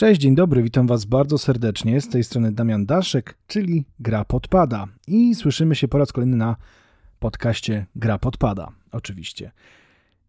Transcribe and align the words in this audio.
Cześć, 0.00 0.20
dzień 0.20 0.34
dobry, 0.34 0.62
witam 0.62 0.86
Was 0.86 1.04
bardzo 1.04 1.38
serdecznie. 1.38 2.00
Z 2.00 2.08
tej 2.08 2.24
strony 2.24 2.52
Damian 2.52 2.86
Daszek, 2.86 3.38
czyli 3.46 3.84
Gra 3.98 4.24
Podpada. 4.24 4.86
I 5.06 5.34
słyszymy 5.34 5.74
się 5.74 5.88
po 5.88 5.98
raz 5.98 6.12
kolejny 6.12 6.36
na 6.36 6.56
podcaście 7.18 7.86
Gra 7.96 8.18
Podpada, 8.18 8.68
oczywiście. 8.92 9.50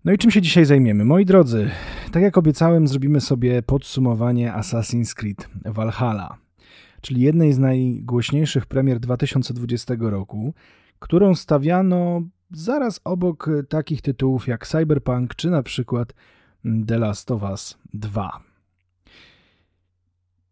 No 0.06 0.12
i 0.12 0.18
czym 0.18 0.32
się 0.32 0.42
dzisiaj 0.42 0.66
zajmiemy? 0.66 1.06
Moi 1.06 1.26
drodzy, 1.26 1.70
tak 2.12 2.24
jak 2.24 2.38
obiecałem, 2.38 2.88
zrobimy 2.88 3.22
sobie 3.22 3.62
podsumowanie 3.62 4.52
Assassin's 4.52 5.14
Creed 5.14 5.50
Valhalla, 5.66 6.38
czyli 7.02 7.22
jednej 7.22 7.54
z 7.54 7.60
najgłośniejszych 7.60 8.66
premier 8.66 9.00
2020 9.00 9.94
roku, 10.00 10.54
którą 11.00 11.36
stawiano 11.36 12.22
zaraz 12.52 13.02
obok 13.04 13.50
takich 13.70 14.02
tytułów 14.02 14.48
jak 14.48 14.68
Cyberpunk 14.68 15.36
czy 15.36 15.50
na 15.50 15.64
przykład 15.64 16.14
The 16.88 17.00
Last 17.00 17.32
of 17.32 17.44
Us 17.44 17.78
2. 17.94 18.51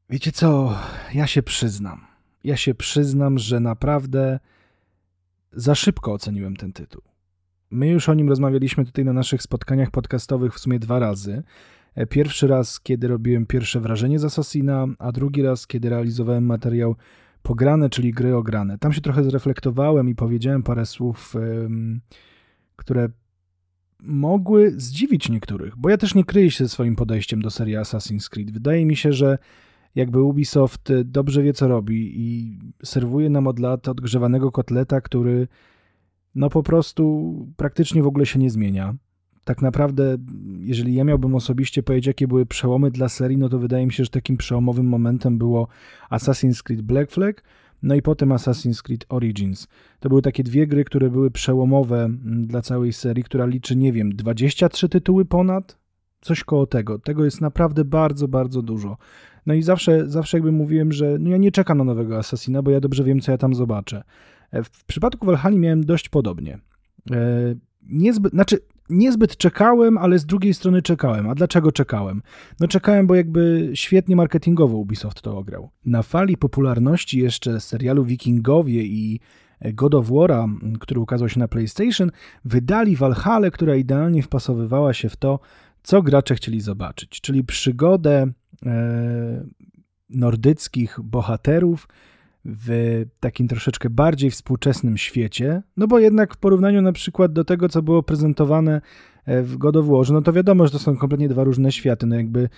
Wiecie 0.10 0.32
co, 0.32 0.76
ja 1.14 1.28
się 1.28 1.44
przyznam. 1.44 2.02
Ja 2.44 2.58
się 2.58 2.76
przyznam, 2.76 3.38
że 3.38 3.60
naprawdę 3.60 4.40
za 5.54 5.76
szybko 5.76 6.14
oceniłem 6.14 6.56
ten 6.56 6.74
tytuł. 6.74 7.02
My 7.72 7.88
już 7.88 8.10
o 8.10 8.14
nim 8.14 8.30
rozmawialiśmy 8.30 8.86
tutaj 8.86 9.06
na 9.06 9.14
naszych 9.14 9.42
spotkaniach 9.42 9.92
podcastowych 9.92 10.54
w 10.54 10.60
sumie 10.60 10.80
dwa 10.80 11.00
razy. 11.00 11.44
E, 11.96 12.06
pierwszy 12.06 12.48
raz, 12.48 12.80
kiedy 12.80 13.08
robiłem 13.08 13.46
pierwsze 13.46 13.80
wrażenie 13.80 14.20
z 14.20 14.26
Assassina, 14.26 14.86
a 15.00 15.12
drugi 15.12 15.42
raz, 15.42 15.68
kiedy 15.68 15.90
realizowałem 15.90 16.46
materiał 16.46 16.96
pograne, 17.44 17.90
czyli 17.90 18.12
gry 18.12 18.36
ograne. 18.36 18.78
Tam 18.78 18.94
się 18.94 19.02
trochę 19.02 19.24
zreflektowałem 19.24 20.10
i 20.10 20.16
powiedziałem 20.16 20.64
parę 20.64 20.86
słów, 20.86 21.36
które 22.76 23.10
mogły 24.00 24.72
zdziwić 24.72 25.30
niektórych, 25.30 25.78
bo 25.78 25.90
ja 25.90 25.98
też 25.98 26.16
nie 26.16 26.24
kryję 26.24 26.52
się 26.52 26.64
ze 26.64 26.70
swoim 26.70 26.96
podejściem 26.96 27.42
do 27.42 27.50
serii 27.50 27.76
Assassin's 27.76 28.30
Creed. 28.30 28.52
Wydaje 28.52 28.86
mi 28.86 28.96
się, 28.96 29.14
że 29.14 29.38
jakby 29.96 30.22
Ubisoft 30.22 30.94
dobrze 31.06 31.44
wie, 31.44 31.54
co 31.54 31.68
robi 31.68 32.12
i 32.16 32.60
serwuje 32.84 33.30
nam 33.30 33.48
od 33.48 33.60
lat 33.60 33.88
odgrzewanego 33.88 34.52
kotleta, 34.52 35.02
który 35.02 35.48
no 36.36 36.50
po 36.50 36.64
prostu 36.64 37.34
praktycznie 37.58 38.04
w 38.04 38.08
ogóle 38.08 38.26
się 38.26 38.40
nie 38.40 38.50
zmienia. 38.50 38.96
Tak 39.44 39.62
naprawdę, 39.62 40.18
jeżeli 40.60 40.94
ja 40.94 41.04
miałbym 41.04 41.36
osobiście 41.36 41.84
powiedzieć, 41.84 42.08
jakie 42.08 42.28
były 42.28 42.46
przełomy 42.46 42.92
dla 42.92 43.10
serii, 43.10 43.38
no 43.38 43.50
to 43.50 43.60
wydaje 43.60 43.86
mi 43.86 43.94
się, 43.94 44.04
że 44.04 44.10
takim 44.10 44.38
przełomowym 44.38 44.86
momentem 44.86 45.38
było 45.38 45.68
Assassin's 46.12 46.64
Creed 46.64 46.82
Black 46.82 47.12
Flag, 47.12 47.44
no 47.84 47.96
i 47.96 48.02
potem 48.02 48.30
Assassin's 48.30 48.82
Creed 48.82 49.06
Origins. 49.10 49.68
To 50.00 50.10
były 50.10 50.22
takie 50.22 50.44
dwie 50.44 50.68
gry, 50.68 50.86
które 50.86 51.10
były 51.10 51.32
przełomowe 51.32 52.04
mm, 52.04 52.48
dla 52.48 52.62
całej 52.62 52.94
serii, 52.94 53.24
która 53.24 53.46
liczy, 53.46 53.76
nie 53.76 53.94
wiem, 53.94 54.16
23 54.16 54.90
tytuły 54.90 55.26
ponad? 55.26 55.79
Coś 56.22 56.44
koło 56.44 56.68
tego. 56.68 57.00
Tego 57.00 57.26
jest 57.26 57.42
naprawdę 57.42 57.86
bardzo, 57.86 58.28
bardzo 58.28 58.62
dużo. 58.62 58.98
No 59.46 59.54
i 59.54 59.64
zawsze, 59.64 60.10
zawsze 60.10 60.38
jakby 60.38 60.52
mówiłem, 60.52 60.92
że 60.92 61.18
no 61.20 61.30
ja 61.30 61.38
nie 61.38 61.52
czekam 61.52 61.78
na 61.78 61.84
nowego 61.84 62.18
Assassina, 62.18 62.62
bo 62.62 62.72
ja 62.72 62.80
dobrze 62.80 63.04
wiem, 63.04 63.20
co 63.20 63.32
ja 63.32 63.38
tam 63.38 63.56
zobaczę. 63.56 64.04
E, 64.52 64.64
w 64.64 64.86
przypadku 64.86 65.26
Valhalla 65.26 65.58
miałem 65.58 65.86
dość 65.86 66.10
podobnie. 66.10 66.60
E, 67.12 67.56
niezbyt, 67.90 68.34
znaczy, 68.34 68.60
niezbyt 68.90 69.38
czekałem, 69.38 69.98
ale 69.98 70.20
z 70.20 70.26
drugiej 70.26 70.54
strony 70.54 70.82
czekałem. 70.82 71.30
A 71.30 71.36
dlaczego 71.36 71.72
czekałem? 71.72 72.22
No 72.60 72.68
czekałem, 72.68 73.08
bo 73.08 73.16
jakby 73.16 73.72
świetnie 73.74 74.16
marketingowo 74.16 74.78
Ubisoft 74.78 75.22
to 75.22 75.38
ograł. 75.38 75.70
Na 75.86 76.04
fali 76.04 76.38
popularności 76.38 77.20
jeszcze 77.20 77.60
serialu 77.60 78.06
Wikingowie 78.06 78.84
i 78.84 79.20
God 79.74 79.96
of 79.96 80.10
War'a, 80.10 80.56
który 80.80 81.00
ukazał 81.00 81.30
się 81.30 81.40
na 81.40 81.48
PlayStation, 81.48 82.12
wydali 82.46 82.96
Valhalla, 82.96 83.52
która 83.52 83.76
idealnie 83.76 84.24
wpasowywała 84.24 84.94
się 84.94 85.10
w 85.10 85.16
to, 85.16 85.40
co 85.84 86.02
gracze 86.02 86.36
chcieli 86.36 86.62
zobaczyć, 86.62 87.22
czyli 87.22 87.44
przygodę 87.44 88.28
e, 88.66 89.46
nordyckich 90.10 91.00
bohaterów 91.04 91.88
w 92.46 93.06
takim 93.20 93.48
troszeczkę 93.48 93.90
bardziej 93.90 94.32
współczesnym 94.32 94.98
świecie, 94.98 95.62
no 95.78 95.88
bo 95.88 96.00
jednak 96.00 96.34
w 96.34 96.38
porównaniu 96.38 96.82
na 96.82 96.92
przykład 96.92 97.34
do 97.34 97.44
tego, 97.44 97.70
co 97.70 97.82
było 97.82 98.04
prezentowane 98.04 98.82
w 99.44 99.58
God 99.58 99.76
of 99.76 99.86
War, 99.88 100.12
no 100.12 100.22
to 100.22 100.34
wiadomo, 100.34 100.66
że 100.66 100.72
to 100.72 100.80
są 100.80 100.98
kompletnie 100.98 101.30
dwa 101.30 101.44
różne 101.44 101.72
światy. 101.72 102.06
No 102.06 102.16
jakby 102.16 102.50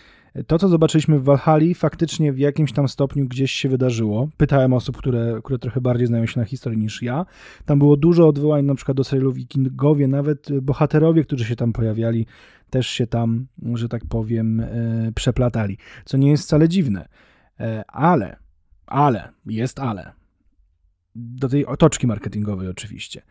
to, 0.48 0.60
co 0.60 0.68
zobaczyliśmy 0.68 1.20
w 1.20 1.24
Valhalla, 1.24 1.74
faktycznie 1.76 2.34
w 2.34 2.40
jakimś 2.40 2.74
tam 2.74 2.88
stopniu 2.88 3.28
gdzieś 3.28 3.52
się 3.52 3.70
wydarzyło. 3.70 4.30
Pytałem 4.38 4.74
osób, 4.74 4.98
które, 4.98 5.40
które 5.44 5.60
trochę 5.60 5.82
bardziej 5.82 6.08
znają 6.08 6.26
się 6.26 6.40
na 6.40 6.46
historii 6.46 6.80
niż 6.80 7.02
ja. 7.02 7.26
Tam 7.66 7.80
było 7.80 7.98
dużo 7.98 8.28
odwołań 8.28 8.66
na 8.66 8.76
przykład 8.76 8.98
do 8.98 9.04
serialu 9.04 9.32
Wikingowie, 9.32 10.08
nawet 10.08 10.60
bohaterowie, 10.62 11.24
którzy 11.24 11.46
się 11.46 11.56
tam 11.56 11.74
pojawiali, 11.74 12.26
też 12.70 12.88
się 12.88 13.08
tam, 13.08 13.48
że 13.74 13.90
tak 13.90 14.06
powiem, 14.10 14.60
e, 14.60 15.12
przeplatali. 15.16 15.78
Co 16.06 16.18
nie 16.18 16.32
jest 16.32 16.44
wcale 16.44 16.70
dziwne. 16.70 17.08
E, 17.60 17.84
ale, 17.88 18.38
ale, 18.88 19.30
jest 19.46 19.80
ale. 19.80 20.12
Do 21.16 21.50
tej 21.50 21.66
otoczki 21.66 22.08
marketingowej 22.08 22.68
oczywiście. 22.68 23.22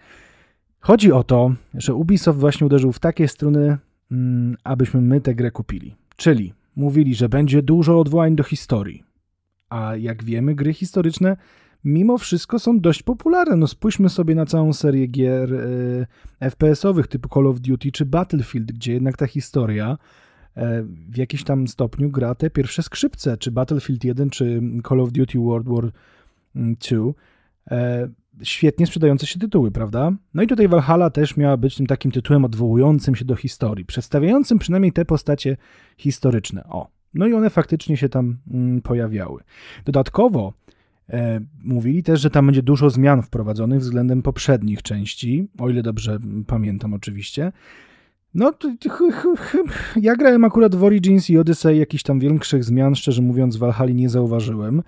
Chodzi 0.81 1.13
o 1.13 1.25
to, 1.25 1.55
że 1.75 1.95
Ubisoft 1.95 2.39
właśnie 2.39 2.67
uderzył 2.67 2.93
w 2.93 2.99
takie 2.99 3.29
struny, 3.29 3.79
mm, 4.11 4.57
abyśmy 4.65 5.01
my 5.01 5.21
tę 5.21 5.35
grę 5.35 5.51
kupili. 5.51 5.95
Czyli 6.17 6.55
mówili, 6.77 7.15
że 7.15 7.29
będzie 7.29 7.63
dużo 7.63 8.01
odwołań 8.01 8.37
do 8.37 8.43
historii. 8.43 9.05
A 9.71 9.97
jak 9.97 10.25
wiemy, 10.25 10.55
gry 10.55 10.73
historyczne 10.73 11.37
mimo 11.85 12.19
wszystko 12.19 12.59
są 12.59 12.81
dość 12.81 13.03
popularne. 13.03 13.57
No 13.57 13.67
spójrzmy 13.67 14.09
sobie 14.09 14.35
na 14.35 14.47
całą 14.47 14.73
serię 14.73 15.07
gier 15.07 15.55
y, 15.55 16.07
FPS-owych 16.41 17.07
typu 17.07 17.29
Call 17.29 17.47
of 17.47 17.61
Duty 17.61 17.93
czy 17.93 18.07
Battlefield, 18.07 18.73
gdzie 18.73 18.93
jednak 18.93 19.17
ta 19.17 19.27
historia 19.27 19.99
y, 20.57 20.61
w 21.11 21.17
jakiś 21.17 21.45
tam 21.45 21.69
stopniu 21.69 22.11
gra 22.11 22.35
te 22.35 22.51
pierwsze 22.51 22.83
skrzypce, 22.83 23.37
czy 23.37 23.51
Battlefield 23.51 24.05
1, 24.05 24.31
czy 24.31 24.63
Call 24.89 25.01
of 25.01 25.13
Duty 25.13 25.39
World 25.39 25.69
War 25.69 25.93
II. 26.57 26.99
Y, 27.73 28.20
świetnie 28.43 28.87
sprzedające 28.87 29.27
się 29.27 29.39
tytuły, 29.39 29.71
prawda? 29.71 30.13
No 30.35 30.43
i 30.43 30.47
tutaj 30.47 30.69
Valhalla 30.69 31.11
też 31.11 31.37
miała 31.37 31.57
być 31.57 31.77
tym 31.77 31.87
takim 31.87 32.11
tytułem 32.11 32.45
odwołującym 32.45 33.15
się 33.15 33.25
do 33.25 33.37
historii, 33.37 33.85
przedstawiającym 33.85 34.59
przynajmniej 34.59 34.93
te 34.93 35.05
postacie 35.05 35.57
historyczne. 35.97 36.65
O, 36.65 36.89
no 37.15 37.27
i 37.27 37.33
one 37.33 37.51
faktycznie 37.51 37.97
się 37.97 38.09
tam 38.09 38.39
mm, 38.51 38.83
pojawiały. 38.83 39.43
Dodatkowo 39.85 40.53
e, 41.09 41.41
mówili 41.65 42.03
też, 42.03 42.21
że 42.21 42.31
tam 42.31 42.47
będzie 42.47 42.63
dużo 42.63 42.91
zmian 42.91 43.23
wprowadzonych 43.23 43.81
względem 43.81 44.23
poprzednich 44.23 44.83
części, 44.83 45.49
o 45.59 45.71
ile 45.71 45.83
dobrze 45.83 46.19
pamiętam 46.47 46.95
oczywiście. 46.95 47.53
No, 48.35 48.53
ja 49.97 50.17
grałem 50.17 50.45
akurat 50.45 50.75
w 50.75 50.85
Origins 50.85 51.31
i 51.31 51.39
Odyssey, 51.39 51.79
jakichś 51.79 52.03
tam 52.03 52.21
większych 52.21 52.65
zmian, 52.65 52.95
szczerze 52.95 53.23
mówiąc, 53.23 53.57
w 53.57 53.59
Valhalla 53.59 53.93
nie 53.93 54.09
zauważyłem. 54.09 54.83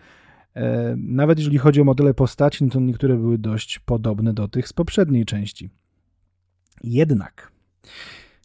E, 0.55 0.95
nawet 0.97 1.39
jeżeli 1.39 1.59
chodzi 1.59 1.81
o 1.81 1.85
modele 1.85 2.15
postaci, 2.15 2.65
no 2.65 2.71
to 2.71 2.81
niektóre 2.81 3.17
były 3.17 3.39
dość 3.39 3.79
podobne 3.79 4.33
do 4.33 4.49
tych 4.49 4.69
z 4.69 4.73
poprzedniej 4.73 5.25
części. 5.25 5.71
Jednak, 6.85 7.53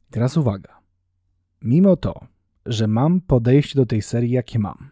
teraz 0.09 0.37
uwaga, 0.37 0.79
mimo 1.61 1.95
to, 1.95 2.27
że 2.65 2.87
mam 2.87 3.21
podejście 3.21 3.75
do 3.75 3.85
tej 3.85 4.01
serii, 4.01 4.31
jakie 4.31 4.59
mam, 4.59 4.89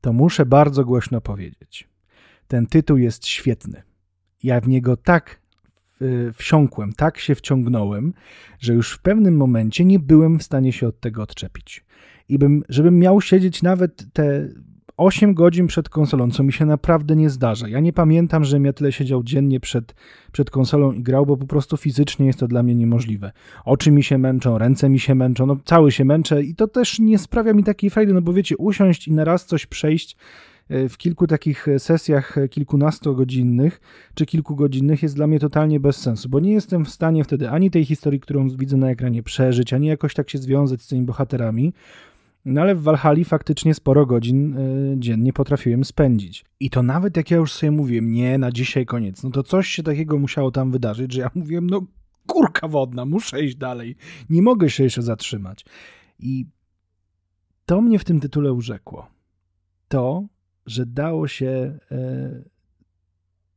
to 0.00 0.12
muszę 0.12 0.46
bardzo 0.46 0.84
głośno 0.84 1.20
powiedzieć. 1.20 1.88
Ten 2.48 2.66
tytuł 2.66 2.96
jest 2.96 3.26
świetny. 3.26 3.82
Ja 4.42 4.60
w 4.60 4.68
niego 4.68 4.96
tak 4.96 5.40
wsiąkłem, 6.34 6.92
tak 6.92 7.18
się 7.18 7.34
wciągnąłem, 7.34 8.12
że 8.58 8.74
już 8.74 8.92
w 8.92 9.02
pewnym 9.02 9.36
momencie 9.36 9.84
nie 9.84 9.98
byłem 9.98 10.38
w 10.38 10.42
stanie 10.42 10.72
się 10.72 10.88
od 10.88 11.00
tego 11.00 11.22
odczepić. 11.22 11.84
I 12.28 12.38
bym, 12.38 12.62
żebym 12.68 12.98
miał 12.98 13.20
siedzieć 13.20 13.62
nawet 13.62 14.12
te 14.12 14.48
8 15.00 15.34
godzin 15.34 15.66
przed 15.66 15.88
konsolą, 15.88 16.30
co 16.30 16.42
mi 16.42 16.52
się 16.52 16.66
naprawdę 16.66 17.16
nie 17.16 17.30
zdarza. 17.30 17.68
Ja 17.68 17.80
nie 17.80 17.92
pamiętam, 17.92 18.44
że 18.44 18.58
ja 18.60 18.72
tyle 18.72 18.92
siedział 18.92 19.22
dziennie 19.22 19.60
przed, 19.60 19.94
przed 20.32 20.50
konsolą 20.50 20.92
i 20.92 21.02
grał, 21.02 21.26
bo 21.26 21.36
po 21.36 21.46
prostu 21.46 21.76
fizycznie 21.76 22.26
jest 22.26 22.38
to 22.38 22.48
dla 22.48 22.62
mnie 22.62 22.74
niemożliwe. 22.74 23.32
Oczy 23.64 23.90
mi 23.90 24.02
się 24.02 24.18
męczą, 24.18 24.58
ręce 24.58 24.88
mi 24.88 25.00
się 25.00 25.14
męczą, 25.14 25.46
no 25.46 25.56
cały 25.64 25.92
się 25.92 26.04
męczę 26.04 26.42
i 26.42 26.54
to 26.54 26.68
też 26.68 26.98
nie 26.98 27.18
sprawia 27.18 27.52
mi 27.52 27.64
takiej 27.64 27.90
frajdy, 27.90 28.12
no 28.12 28.22
bo 28.22 28.32
wiecie, 28.32 28.56
usiąść 28.56 29.08
i 29.08 29.12
na 29.12 29.24
raz 29.24 29.46
coś 29.46 29.66
przejść 29.66 30.16
e, 30.68 30.88
w 30.88 30.98
kilku 30.98 31.26
takich 31.26 31.66
sesjach 31.78 32.36
kilkunastogodzinnych 32.50 33.80
czy 34.14 34.26
kilkugodzinnych 34.26 35.02
jest 35.02 35.16
dla 35.16 35.26
mnie 35.26 35.38
totalnie 35.38 35.80
bez 35.80 35.96
sensu, 35.96 36.28
bo 36.28 36.40
nie 36.40 36.52
jestem 36.52 36.84
w 36.84 36.90
stanie 36.90 37.24
wtedy 37.24 37.50
ani 37.50 37.70
tej 37.70 37.84
historii, 37.84 38.20
którą 38.20 38.48
widzę 38.48 38.76
na 38.76 38.90
ekranie 38.90 39.22
przeżyć, 39.22 39.72
ani 39.72 39.86
jakoś 39.86 40.14
tak 40.14 40.30
się 40.30 40.38
związać 40.38 40.82
z 40.82 40.86
tymi 40.86 41.02
bohaterami. 41.02 41.72
No 42.44 42.60
ale 42.60 42.74
w 42.74 42.82
Walhali 42.82 43.24
faktycznie 43.24 43.74
sporo 43.74 44.06
godzin 44.06 44.58
y, 44.58 44.96
dziennie 44.98 45.32
potrafiłem 45.32 45.84
spędzić. 45.84 46.44
I 46.60 46.70
to 46.70 46.82
nawet 46.82 47.16
jak 47.16 47.30
ja 47.30 47.36
już 47.36 47.52
sobie 47.52 47.70
mówiłem, 47.70 48.10
nie, 48.10 48.38
na 48.38 48.52
dzisiaj 48.52 48.86
koniec, 48.86 49.22
no 49.22 49.30
to 49.30 49.42
coś 49.42 49.68
się 49.68 49.82
takiego 49.82 50.18
musiało 50.18 50.50
tam 50.50 50.70
wydarzyć, 50.70 51.12
że 51.12 51.20
ja 51.20 51.30
mówiłem, 51.34 51.70
no 51.70 51.86
kurka 52.26 52.68
wodna, 52.68 53.04
muszę 53.04 53.44
iść 53.44 53.56
dalej, 53.56 53.96
nie 54.30 54.42
mogę 54.42 54.70
się 54.70 54.84
jeszcze 54.84 55.02
zatrzymać. 55.02 55.64
I 56.18 56.46
to 57.66 57.80
mnie 57.80 57.98
w 57.98 58.04
tym 58.04 58.20
tytule 58.20 58.52
urzekło. 58.52 59.10
To, 59.88 60.26
że 60.66 60.86
dało 60.86 61.28
się, 61.28 61.78
e, 61.90 62.42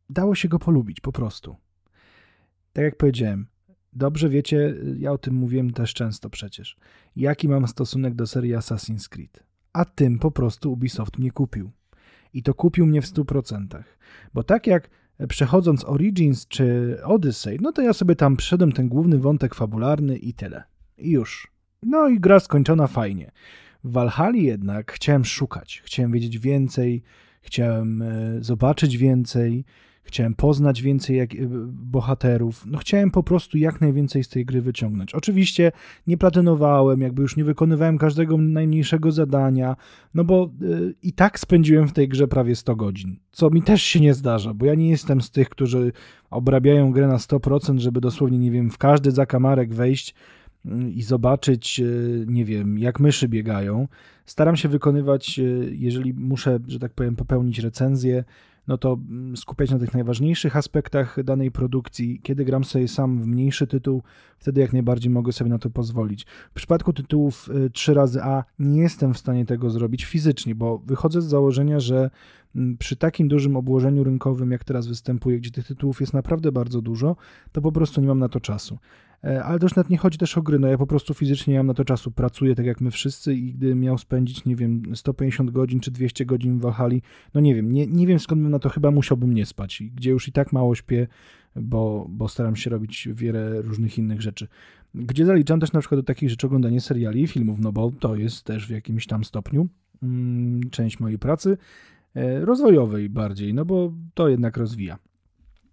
dało 0.10 0.36
się 0.36 0.48
go 0.48 0.60
polubić 0.60 1.00
po 1.00 1.12
prostu. 1.12 1.56
Tak 2.74 2.84
jak 2.84 2.98
powiedziałem, 2.98 3.48
Dobrze 3.96 4.30
wiecie, 4.30 4.76
ja 5.00 5.12
o 5.12 5.18
tym 5.18 5.34
mówiłem 5.34 5.74
też 5.74 5.94
często 5.94 6.30
przecież, 6.30 6.78
jaki 7.16 7.50
mam 7.50 7.68
stosunek 7.68 8.16
do 8.16 8.28
serii 8.28 8.54
Assassin's 8.54 9.10
Creed. 9.10 9.44
a 9.74 9.86
tym 9.86 10.20
po 10.20 10.32
prostu 10.32 10.72
Ubisoft 10.72 11.18
mnie 11.18 11.32
kupił. 11.32 11.72
I 12.34 12.44
to 12.44 12.54
kupił 12.54 12.86
mnie 12.86 13.02
w 13.02 13.06
100%. 13.06 13.84
Bo 14.34 14.44
tak 14.44 14.68
jak 14.68 14.90
przechodząc 15.28 15.86
Origins 15.86 16.48
czy 16.48 16.98
Odyssey, 17.04 17.58
no 17.62 17.72
to 17.72 17.82
ja 17.82 17.94
sobie 17.94 18.16
tam 18.16 18.38
przeszedłem 18.38 18.72
ten 18.72 18.90
główny 18.90 19.18
wątek 19.18 19.56
fabularny 19.56 20.18
i 20.18 20.34
tyle. 20.34 20.64
I 20.98 21.12
już. 21.12 21.48
No 21.84 22.10
i 22.10 22.20
gra 22.20 22.40
skończona 22.40 22.88
fajnie. 22.88 23.32
W 23.84 23.92
Valhalla 23.92 24.38
jednak 24.38 24.92
chciałem 24.92 25.26
szukać, 25.26 25.82
chciałem 25.86 26.12
wiedzieć 26.12 26.40
więcej, 26.40 27.04
chciałem 27.42 28.02
e, 28.02 28.38
zobaczyć 28.44 28.98
więcej, 28.98 29.66
chciałem 30.04 30.34
poznać 30.34 30.82
więcej 30.82 31.18
jak, 31.18 31.36
e, 31.36 31.38
bohaterów. 31.68 32.66
No 32.66 32.78
chciałem 32.78 33.12
po 33.12 33.24
prostu 33.24 33.58
jak 33.58 33.82
najwięcej 33.82 34.24
z 34.24 34.30
tej 34.30 34.46
gry 34.46 34.62
wyciągnąć. 34.62 35.16
Oczywiście 35.16 35.72
nie 36.08 36.18
platynowałem, 36.18 37.02
jakby 37.02 37.22
już 37.22 37.38
nie 37.38 37.44
wykonywałem 37.44 37.98
każdego 37.98 38.38
najmniejszego 38.38 39.12
zadania, 39.12 39.76
no 40.14 40.24
bo 40.24 40.52
y, 40.62 40.96
i 41.04 41.14
tak 41.14 41.40
spędziłem 41.40 41.88
w 41.88 41.94
tej 41.94 42.08
grze 42.08 42.28
prawie 42.28 42.56
100 42.56 42.76
godzin, 42.76 43.16
co 43.32 43.50
mi 43.50 43.62
też 43.62 43.84
się 43.84 44.00
nie 44.00 44.14
zdarza, 44.14 44.54
bo 44.54 44.66
ja 44.66 44.76
nie 44.76 44.90
jestem 44.90 45.22
z 45.22 45.32
tych, 45.32 45.50
którzy 45.50 45.92
obrabiają 46.30 46.92
grę 46.92 47.08
na 47.08 47.18
100%, 47.18 47.80
żeby 47.80 48.02
dosłownie, 48.02 48.38
nie 48.38 48.52
wiem, 48.52 48.70
w 48.70 48.78
każdy 48.78 49.12
zakamarek 49.12 49.74
wejść 49.74 50.16
i 50.96 51.02
zobaczyć, 51.02 51.80
e, 51.80 51.86
nie 52.28 52.46
wiem, 52.46 52.78
jak 52.78 53.00
myszy 53.00 53.28
biegają. 53.28 53.88
Staram 54.26 54.56
się 54.56 54.70
wykonywać, 54.70 55.40
jeżeli 55.72 56.14
muszę, 56.14 56.60
że 56.68 56.80
tak 56.80 56.94
powiem, 56.94 57.16
popełnić 57.16 57.60
recenzję, 57.60 58.24
no 58.68 58.78
to 58.78 58.94
mm, 58.94 59.38
skupiać 59.38 59.72
na 59.72 59.80
tych 59.80 59.94
najważniejszych 59.94 60.58
aspektach 60.58 61.24
danej 61.24 61.52
produkcji. 61.52 62.20
Kiedy 62.24 62.46
gram 62.46 62.64
sobie 62.64 62.88
sam 62.88 63.22
w 63.22 63.28
mniejszy 63.28 63.68
tytuł, 63.68 64.04
wtedy 64.40 64.62
jak 64.62 64.74
najbardziej 64.74 65.12
mogę 65.12 65.32
sobie 65.32 65.50
na 65.50 65.60
to 65.60 65.70
pozwolić. 65.70 66.26
W 66.52 66.54
przypadku 66.54 66.94
tytułów 66.94 67.50
3 67.74 67.92
e, 67.92 67.96
razy 67.96 68.24
A 68.24 68.44
nie 68.60 68.82
jestem 68.82 69.14
w 69.14 69.18
stanie 69.18 69.46
tego 69.46 69.70
zrobić 69.70 70.06
fizycznie, 70.06 70.56
bo 70.56 70.78
wychodzę 70.78 71.22
z 71.22 71.26
założenia, 71.26 71.80
że 71.80 72.10
przy 72.80 72.96
takim 72.96 73.28
dużym 73.28 73.56
obłożeniu 73.56 74.04
rynkowym, 74.04 74.52
jak 74.52 74.64
teraz 74.64 74.88
występuje, 74.88 75.40
gdzie 75.40 75.52
tych 75.52 75.68
tytułów 75.68 76.02
jest 76.02 76.14
naprawdę 76.14 76.52
bardzo 76.52 76.82
dużo, 76.82 77.16
to 77.52 77.62
po 77.62 77.72
prostu 77.72 78.02
nie 78.02 78.08
mam 78.08 78.20
na 78.20 78.30
to 78.30 78.40
czasu. 78.40 78.80
E, 79.24 79.44
ale 79.44 79.60
też 79.60 79.76
nawet 79.76 79.90
nie 79.90 79.98
chodzi 79.98 80.18
też 80.18 80.38
o 80.38 80.42
gry, 80.42 80.60
no 80.60 80.68
ja 80.68 80.78
po 80.78 80.88
prostu 80.88 81.14
fizycznie 81.14 81.54
nie 81.54 81.60
mam 81.60 81.68
na 81.68 81.74
to 81.74 81.86
czasu, 81.86 82.12
pracuję 82.12 82.56
tak 82.56 82.66
jak 82.66 82.82
my 82.82 82.92
wszyscy 82.92 83.36
i 83.36 83.54
gdybym 83.54 83.80
miał 83.80 83.98
spędzić, 83.98 84.46
nie 84.46 84.56
wiem, 84.56 84.84
150 84.96 85.52
godzin 85.52 85.80
czy 85.80 85.92
200 85.92 86.26
godzin 86.26 86.58
w 86.58 86.62
Walhali, 86.62 87.02
no 87.34 87.42
nie 87.42 87.56
wiem, 87.56 87.72
nie, 87.72 87.88
nie 87.88 88.08
wiem 88.08 88.20
skąd 88.20 88.42
bym 88.42 88.52
na 88.52 88.60
to 88.60 88.70
chyba 88.70 88.92
musiałbym 88.92 89.34
nie 89.34 89.46
spać, 89.46 89.84
gdzie 89.96 90.10
już 90.12 90.28
i 90.28 90.32
tak 90.32 90.54
mało 90.54 90.76
śpię, 90.76 91.08
bo, 91.56 92.06
bo 92.10 92.28
staram 92.28 92.56
się 92.56 92.70
robić 92.70 93.08
wiele 93.14 93.62
różnych 93.62 93.98
innych 93.98 94.22
rzeczy. 94.22 94.48
Gdzie 94.96 95.26
zaliczam 95.26 95.60
też 95.60 95.72
na 95.72 95.80
przykład 95.80 96.00
do 96.00 96.04
takich 96.04 96.30
rzeczy 96.30 96.48
oglądanie 96.48 96.82
seriali 96.82 97.22
i 97.22 97.28
filmów, 97.28 97.60
no 97.60 97.72
bo 97.72 97.92
to 98.00 98.16
jest 98.16 98.44
też 98.44 98.68
w 98.68 98.70
jakimś 98.70 99.08
tam 99.08 99.24
stopniu 99.24 99.68
mm, 100.04 100.70
część 100.70 101.00
mojej 101.00 101.20
pracy, 101.20 101.58
rozwojowej 102.42 103.10
bardziej, 103.10 103.54
no 103.54 103.66
bo 103.66 103.94
to 104.14 104.30
jednak 104.30 104.58
rozwija. 104.58 104.98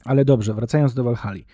Ale 0.05 0.25
dobrze, 0.25 0.55
wracając 0.55 0.95
do 0.95 1.05
Walhali 1.05 1.45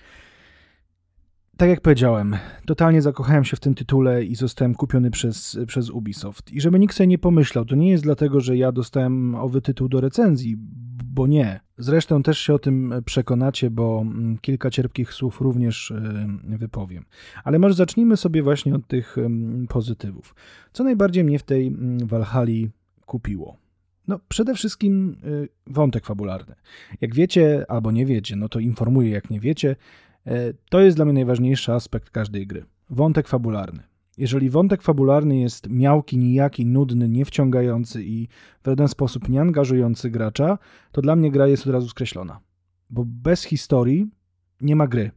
tak 1.57 1.69
jak 1.69 1.81
powiedziałem, 1.81 2.37
totalnie 2.67 3.03
zakochałem 3.03 3.45
się 3.45 3.57
w 3.57 3.61
tym 3.61 3.75
tytule 3.75 4.25
i 4.25 4.35
zostałem 4.35 4.75
kupiony 4.75 5.11
przez, 5.11 5.59
przez 5.67 5.91
Ubisoft. 5.91 6.53
I 6.53 6.61
żeby 6.61 6.79
nikt 6.79 6.97
sobie 6.97 7.07
nie 7.07 7.19
pomyślał, 7.19 7.65
to 7.65 7.75
nie 7.75 7.91
jest 7.91 8.03
dlatego, 8.03 8.41
że 8.41 8.57
ja 8.57 8.73
dostałem 8.73 9.35
owy 9.35 9.63
tytuł 9.63 9.89
do 9.89 10.01
recenzji, 10.01 10.57
bo 11.05 11.27
nie. 11.27 11.61
Zresztą 11.79 12.23
też 12.23 12.39
się 12.39 12.55
o 12.55 12.59
tym 12.59 12.95
przekonacie, 13.05 13.71
bo 13.71 14.03
mm, 14.03 14.39
kilka 14.39 14.71
cierpkich 14.71 15.13
słów 15.13 15.41
również 15.41 15.91
e, 15.91 16.27
wypowiem. 16.45 17.05
Ale 17.45 17.59
może 17.59 17.75
zacznijmy 17.75 18.17
sobie 18.17 18.43
właśnie 18.43 18.75
od 18.75 18.87
tych 18.87 19.17
pozytywów. 19.69 20.35
Co 20.73 20.85
najbardziej 20.85 21.25
mnie 21.25 21.39
w 21.39 21.43
tej 21.43 21.67
mm, 21.67 22.07
Walhali 22.07 22.71
kupiło? 23.07 23.57
No, 24.09 24.21
przede 24.29 24.55
wszystkim 24.55 25.17
e, 25.25 25.29
wątek 25.67 26.07
fabularny. 26.07 26.55
Jak 27.01 27.15
wiecie, 27.15 27.65
albo 27.69 27.93
nie 27.93 28.07
wiecie, 28.07 28.37
no 28.37 28.49
to 28.49 28.59
informuję, 28.59 29.11
jak 29.11 29.31
nie 29.31 29.41
wiecie, 29.41 29.77
E, 30.27 30.53
to 30.71 30.81
jest 30.81 30.97
dla 30.97 31.05
mnie 31.05 31.15
najważniejszy 31.15 31.73
aspekt 31.73 32.11
każdej 32.11 32.47
gry. 32.47 32.65
Wątek 32.91 33.29
fabularny. 33.29 33.83
Jeżeli 34.19 34.51
wątek 34.51 34.83
fabularny 34.83 35.39
jest 35.39 35.69
miałki, 35.71 36.19
nijaki, 36.19 36.67
nudny, 36.67 37.09
niewciągający 37.09 38.05
i 38.05 38.29
w 38.63 38.67
żaden 38.67 38.89
sposób 38.89 39.29
nie 39.29 39.41
angażujący 39.41 40.11
gracza, 40.11 40.59
to 40.93 41.03
dla 41.03 41.17
mnie 41.17 41.31
gra 41.31 41.47
jest 41.47 41.67
od 41.67 41.73
razu 41.73 41.89
skreślona. 41.89 42.41
Bo 42.91 43.05
bez 43.07 43.45
historii 43.45 44.11
nie 44.61 44.77
ma 44.77 44.87
gry. 44.87 45.11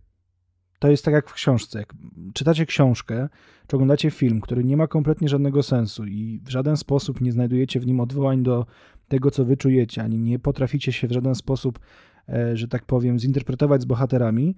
To 0.79 0.87
jest 0.87 1.05
tak 1.05 1.13
jak 1.13 1.29
w 1.29 1.33
książce. 1.33 1.79
Jak 1.79 1.93
czytacie 2.33 2.65
książkę, 2.65 3.29
czy 3.67 3.75
oglądacie 3.75 4.11
film, 4.11 4.41
który 4.41 4.63
nie 4.63 4.77
ma 4.77 4.87
kompletnie 4.87 5.29
żadnego 5.29 5.63
sensu 5.63 6.05
i 6.05 6.41
w 6.43 6.49
żaden 6.49 6.77
sposób 6.77 7.21
nie 7.21 7.31
znajdujecie 7.31 7.79
w 7.79 7.87
nim 7.87 7.99
odwołań 7.99 8.43
do 8.43 8.65
tego, 9.07 9.31
co 9.31 9.45
wy 9.45 9.57
czujecie, 9.57 10.03
ani 10.03 10.19
nie 10.19 10.39
potraficie 10.39 10.91
się 10.91 11.07
w 11.07 11.11
żaden 11.11 11.35
sposób, 11.35 11.79
e, 12.29 12.57
że 12.57 12.67
tak 12.67 12.85
powiem, 12.85 13.19
zinterpretować 13.19 13.81
z 13.81 13.85
bohaterami, 13.85 14.55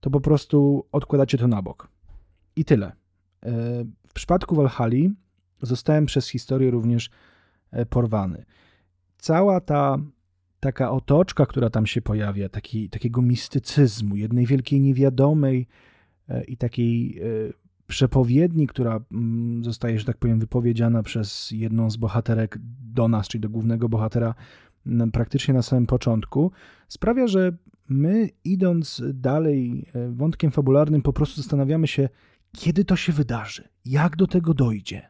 to 0.00 0.10
po 0.10 0.20
prostu 0.20 0.86
odkładacie 0.92 1.38
to 1.38 1.48
na 1.48 1.62
bok. 1.62 1.88
I 2.56 2.64
tyle. 2.64 2.86
E, 2.86 2.92
w 4.06 4.12
przypadku 4.12 4.54
Walhali 4.54 5.10
zostałem 5.62 6.06
przez 6.06 6.28
historię 6.28 6.70
również 6.70 7.10
e, 7.70 7.86
porwany. 7.86 8.44
Cała 9.18 9.60
ta 9.60 9.98
taka 10.62 10.90
otoczka, 10.90 11.46
która 11.46 11.70
tam 11.70 11.86
się 11.86 12.02
pojawia, 12.02 12.48
taki, 12.48 12.90
takiego 12.90 13.22
mistycyzmu, 13.22 14.16
jednej 14.16 14.46
wielkiej 14.46 14.80
niewiadomej 14.80 15.66
e, 16.28 16.44
i 16.44 16.56
takiej 16.56 17.20
przepowiedni, 17.86 18.66
która 18.66 19.00
mm, 19.12 19.64
zostaje, 19.64 19.98
że 19.98 20.04
tak 20.04 20.16
powiem, 20.16 20.38
wypowiedziana 20.40 21.02
przez 21.02 21.50
jedną 21.50 21.90
z 21.90 21.96
bohaterek 21.96 22.58
do 22.94 23.08
nas, 23.08 23.28
czyli 23.28 23.42
do 23.42 23.48
głównego 23.48 23.88
bohatera, 23.88 24.34
praktycznie 25.12 25.54
na 25.54 25.62
samym 25.62 25.86
początku, 25.86 26.52
sprawia, 26.88 27.26
że 27.26 27.56
my 27.88 28.28
idąc 28.44 29.02
dalej 29.14 29.86
e, 29.94 30.08
wątkiem 30.08 30.50
fabularnym, 30.50 31.02
po 31.02 31.12
prostu 31.12 31.36
zastanawiamy 31.42 31.86
się, 31.86 32.08
kiedy 32.52 32.84
to 32.84 32.96
się 32.96 33.12
wydarzy, 33.12 33.68
jak 33.84 34.16
do 34.16 34.26
tego 34.26 34.54
dojdzie. 34.54 35.02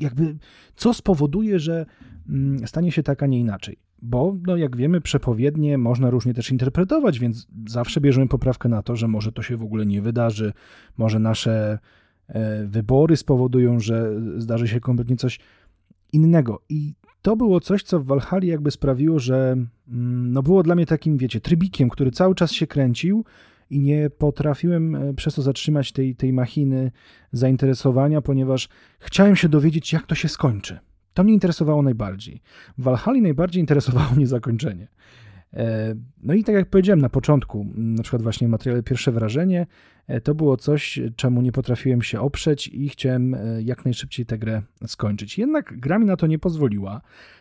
Jakby, 0.00 0.36
co 0.76 0.94
spowoduje, 0.94 1.58
że 1.58 1.86
mm, 2.28 2.68
stanie 2.68 2.92
się 2.92 3.02
tak, 3.02 3.22
a 3.22 3.26
nie 3.26 3.40
inaczej. 3.40 3.78
Bo, 4.02 4.36
no, 4.46 4.56
jak 4.56 4.76
wiemy, 4.76 5.00
przepowiednie 5.00 5.78
można 5.78 6.10
różnie 6.10 6.34
też 6.34 6.50
interpretować, 6.50 7.18
więc 7.18 7.46
zawsze 7.68 8.00
bierzemy 8.00 8.28
poprawkę 8.28 8.68
na 8.68 8.82
to, 8.82 8.96
że 8.96 9.08
może 9.08 9.32
to 9.32 9.42
się 9.42 9.56
w 9.56 9.62
ogóle 9.62 9.86
nie 9.86 10.02
wydarzy, 10.02 10.52
może 10.96 11.18
nasze 11.18 11.78
e, 12.28 12.66
wybory 12.66 13.16
spowodują, 13.16 13.80
że 13.80 14.20
zdarzy 14.36 14.68
się 14.68 14.80
kompletnie 14.80 15.16
coś 15.16 15.38
innego. 16.12 16.62
I 16.68 16.94
to 17.22 17.36
było 17.36 17.60
coś, 17.60 17.82
co 17.82 18.00
w 18.00 18.06
Walhali 18.06 18.48
jakby 18.48 18.70
sprawiło, 18.70 19.18
że 19.18 19.52
mm, 19.88 20.32
no 20.32 20.42
było 20.42 20.62
dla 20.62 20.74
mnie 20.74 20.86
takim, 20.86 21.16
wiecie, 21.16 21.40
trybikiem, 21.40 21.88
który 21.88 22.10
cały 22.10 22.34
czas 22.34 22.52
się 22.52 22.66
kręcił 22.66 23.24
i 23.70 23.80
nie 23.80 24.10
potrafiłem 24.10 24.94
e, 24.94 25.14
przez 25.14 25.34
to 25.34 25.42
zatrzymać 25.42 25.92
tej, 25.92 26.16
tej 26.16 26.32
machiny 26.32 26.92
zainteresowania, 27.32 28.22
ponieważ 28.22 28.68
chciałem 28.98 29.36
się 29.36 29.48
dowiedzieć, 29.48 29.92
jak 29.92 30.06
to 30.06 30.14
się 30.14 30.28
skończy. 30.28 30.78
To 31.16 31.24
mnie 31.24 31.34
interesowało 31.34 31.82
najbardziej. 31.82 32.42
W 32.78 32.82
Walhali 32.82 33.22
najbardziej 33.22 33.60
interesowało 33.60 34.10
mnie 34.16 34.26
zakończenie. 34.26 34.88
E, 35.52 35.94
no 36.22 36.34
i 36.34 36.44
tak 36.44 36.54
jak 36.54 36.70
powiedziałem 36.70 37.00
na 37.00 37.08
początku, 37.08 37.66
na 37.74 38.02
przykład 38.02 38.22
właśnie 38.22 38.48
materiale 38.48 38.82
Pierwsze 38.82 39.12
Wrażenie, 39.12 39.66
e, 40.06 40.20
to 40.20 40.34
było 40.34 40.56
coś, 40.56 41.00
czemu 41.16 41.42
nie 41.42 41.52
potrafiłem 41.52 42.02
się 42.02 42.20
oprzeć 42.20 42.68
i 42.68 42.88
chciałem 42.88 43.34
e, 43.34 43.62
jak 43.62 43.84
najszybciej 43.84 44.26
tę 44.26 44.38
grę 44.38 44.62
skończyć. 44.86 45.38
Jednak 45.38 45.80
gra 45.80 45.98
mi 45.98 46.06
na 46.06 46.16
to 46.16 46.26
nie 46.26 46.38
pozwoliła 46.38 47.00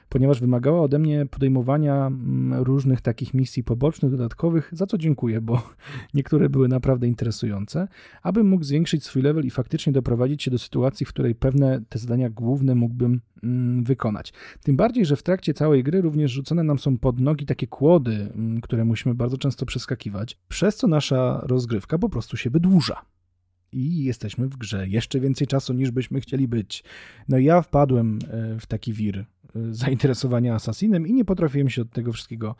ponieważ 0.10 0.40
wymagała 0.40 0.82
ode 0.82 1.00
mnie 1.00 1.26
podejmowania 1.26 2.08
mm, 2.08 2.64
różnych 2.64 3.02
takich 3.02 3.34
misji 3.34 3.64
pobocznych, 3.64 4.12
dodatkowych, 4.12 4.70
za 4.72 4.86
co 4.86 4.98
dziękuję, 4.98 5.42
bo 5.42 5.62
niektóre 6.14 6.50
były 6.50 6.68
naprawdę 6.68 7.08
interesujące, 7.08 7.88
abym 8.24 8.48
mógł 8.48 8.64
zwiększyć 8.64 9.04
swój 9.04 9.22
level 9.22 9.46
i 9.46 9.50
faktycznie 9.50 9.94
doprowadzić 9.94 10.44
się 10.44 10.52
do 10.52 10.58
sytuacji, 10.58 11.06
w 11.06 11.10
której 11.10 11.36
pewne 11.36 11.82
te 11.90 12.00
zadania 12.00 12.30
główne 12.30 12.76
mógłbym 12.76 13.22
mm, 13.44 13.84
wykonać. 13.84 14.34
Tym 14.64 14.76
bardziej, 14.76 15.06
że 15.06 15.16
w 15.16 15.24
trakcie 15.24 15.54
całej 15.54 15.84
gry 15.84 16.02
również 16.02 16.32
rzucone 16.32 16.64
nam 16.64 16.80
są 16.80 16.98
pod 16.98 17.20
nogi 17.20 17.46
takie 17.46 17.68
kłody, 17.68 18.30
mm, 18.36 18.62
które 18.62 18.86
musimy 18.86 19.16
bardzo 19.16 19.38
często 19.38 19.66
przeskakiwać, 19.66 20.38
przez 20.48 20.76
co 20.76 20.88
nasza 20.88 21.42
rozgrywka 21.44 21.98
po 21.98 22.10
prostu 22.10 22.38
się 22.38 22.50
wydłuża 22.50 23.02
i 23.76 24.04
jesteśmy 24.04 24.48
w 24.48 24.58
grze 24.58 24.88
jeszcze 24.88 25.20
więcej 25.20 25.48
czasu 25.48 25.74
niż 25.74 25.92
byśmy 25.92 26.22
chcieli 26.22 26.48
być. 26.48 26.84
No 27.28 27.38
ja 27.38 27.62
wpadłem 27.62 28.20
e, 28.30 28.60
w 28.60 28.66
taki 28.66 28.94
wir 28.94 29.26
zainteresowania 29.72 30.56
Assassinem 30.56 31.08
i 31.08 31.14
nie 31.14 31.26
potrafiłem 31.26 31.70
się 31.70 31.82
od 31.82 31.92
tego 31.92 32.12
wszystkiego 32.12 32.56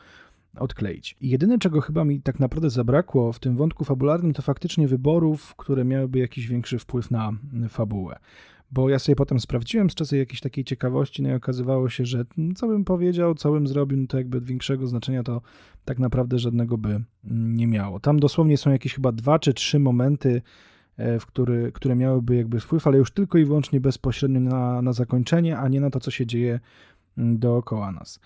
odkleić. 0.58 1.16
I 1.22 1.30
jedyne, 1.30 1.60
czego 1.60 1.82
chyba 1.82 2.06
mi 2.06 2.22
tak 2.22 2.40
naprawdę 2.40 2.70
zabrakło 2.70 3.34
w 3.34 3.40
tym 3.40 3.56
wątku 3.56 3.86
fabularnym, 3.86 4.34
to 4.34 4.42
faktycznie 4.42 4.88
wyborów, 4.88 5.56
które 5.56 5.86
miałyby 5.86 6.20
jakiś 6.20 6.48
większy 6.48 6.80
wpływ 6.80 7.12
na 7.12 7.32
fabułę. 7.70 8.20
Bo 8.72 8.90
ja 8.90 9.00
sobie 9.00 9.16
potem 9.16 9.40
sprawdziłem 9.40 9.90
z 9.90 9.96
czasem 9.96 10.20
jakiejś 10.20 10.42
takiej 10.42 10.64
ciekawości, 10.64 11.24
no 11.24 11.30
i 11.30 11.34
okazywało 11.34 11.90
się, 11.90 12.06
że 12.06 12.26
co 12.56 12.68
bym 12.68 12.86
powiedział, 12.86 13.36
co 13.36 13.52
bym 13.52 13.68
zrobił, 13.68 13.98
no 13.98 14.08
to 14.08 14.18
jakby 14.18 14.42
większego 14.42 14.88
znaczenia 14.88 15.24
to 15.24 15.42
tak 15.86 16.00
naprawdę 16.00 16.40
żadnego 16.40 16.78
by 16.78 17.04
nie 17.24 17.68
miało. 17.68 18.00
Tam 18.00 18.20
dosłownie 18.20 18.58
są 18.58 18.72
jakieś 18.72 18.94
chyba 18.94 19.12
dwa 19.12 19.40
czy 19.40 19.54
trzy 19.54 19.80
momenty, 19.80 20.42
w 20.98 21.26
który, 21.26 21.72
które 21.72 21.96
miałyby 21.96 22.36
jakby 22.36 22.60
wpływ, 22.60 22.88
ale 22.88 22.98
już 22.98 23.12
tylko 23.12 23.38
i 23.38 23.46
wyłącznie 23.46 23.80
bezpośrednio 23.80 24.40
na, 24.40 24.82
na 24.82 24.94
zakończenie, 24.94 25.58
a 25.58 25.68
nie 25.68 25.82
na 25.82 25.90
to, 25.90 26.00
co 26.00 26.12
się 26.12 26.26
dzieje 26.26 26.60
mm, 27.18 27.40
dookoła 27.40 27.92
nas. 27.92 28.20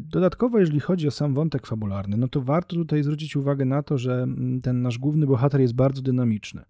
Dodatkowo, 0.00 0.58
jeżeli 0.58 0.80
chodzi 0.80 1.08
o 1.08 1.10
sam 1.10 1.34
wątek 1.34 1.66
fabularny, 1.66 2.16
no 2.16 2.28
to 2.28 2.40
warto 2.40 2.76
tutaj 2.76 3.02
zwrócić 3.02 3.36
uwagę 3.36 3.64
na 3.64 3.82
to, 3.82 3.98
że 3.98 4.22
mm, 4.22 4.60
ten 4.60 4.82
nasz 4.82 4.98
główny 4.98 5.26
bohater 5.26 5.60
jest 5.60 5.74
bardzo 5.74 6.02
dynamiczny. 6.02 6.62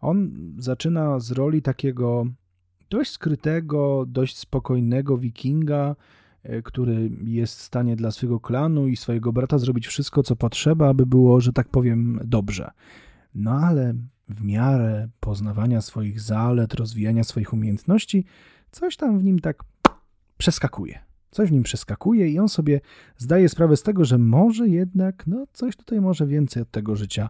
On 0.00 0.30
zaczyna 0.58 1.20
z 1.20 1.30
roli 1.30 1.62
takiego 1.62 2.26
dość 2.90 3.10
skrytego, 3.10 4.04
dość 4.08 4.38
spokojnego 4.38 5.18
wikinga, 5.18 5.96
e, 6.42 6.62
który 6.62 7.10
jest 7.24 7.58
w 7.58 7.62
stanie 7.62 7.96
dla 7.96 8.10
swojego 8.10 8.40
klanu 8.40 8.88
i 8.88 8.96
swojego 8.96 9.32
brata 9.32 9.58
zrobić 9.58 9.86
wszystko, 9.86 10.22
co 10.22 10.36
potrzeba, 10.36 10.88
aby 10.88 11.06
było, 11.06 11.40
że 11.40 11.52
tak 11.52 11.68
powiem, 11.68 12.20
dobrze. 12.24 12.70
No 13.34 13.50
ale 13.50 13.94
w 14.32 14.44
miarę 14.44 15.08
poznawania 15.20 15.80
swoich 15.80 16.20
zalet, 16.20 16.74
rozwijania 16.74 17.24
swoich 17.24 17.52
umiejętności, 17.52 18.24
coś 18.70 18.96
tam 18.96 19.18
w 19.18 19.24
nim 19.24 19.38
tak 19.38 19.64
przeskakuje. 20.38 20.98
Coś 21.30 21.48
w 21.48 21.52
nim 21.52 21.62
przeskakuje 21.62 22.28
i 22.28 22.38
on 22.38 22.48
sobie 22.48 22.80
zdaje 23.16 23.48
sprawę 23.48 23.76
z 23.76 23.82
tego, 23.82 24.04
że 24.04 24.18
może 24.18 24.68
jednak, 24.68 25.26
no 25.26 25.46
coś 25.52 25.76
tutaj 25.76 26.00
może 26.00 26.26
więcej 26.26 26.62
od 26.62 26.70
tego 26.70 26.96
życia 26.96 27.28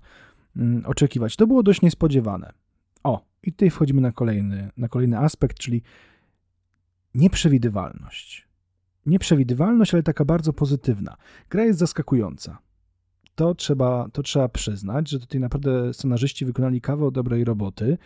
mm, 0.56 0.86
oczekiwać. 0.86 1.36
To 1.36 1.46
było 1.46 1.62
dość 1.62 1.82
niespodziewane. 1.82 2.52
O, 3.02 3.24
i 3.42 3.52
tutaj 3.52 3.70
wchodzimy 3.70 4.00
na 4.00 4.12
kolejny, 4.12 4.70
na 4.76 4.88
kolejny 4.88 5.18
aspekt, 5.18 5.58
czyli 5.58 5.82
nieprzewidywalność. 7.14 8.48
Nieprzewidywalność, 9.06 9.94
ale 9.94 10.02
taka 10.02 10.24
bardzo 10.24 10.52
pozytywna. 10.52 11.16
Gra 11.50 11.64
jest 11.64 11.78
zaskakująca. 11.78 12.58
To 13.34 13.54
trzeba, 13.54 14.08
to 14.12 14.22
trzeba 14.22 14.48
przyznać, 14.48 15.08
że 15.10 15.20
tutaj 15.20 15.40
naprawdę 15.40 15.94
scenarzyści 15.94 16.44
wykonali 16.44 16.80
kawał 16.80 17.10
dobrej 17.10 17.44
roboty, 17.44 17.98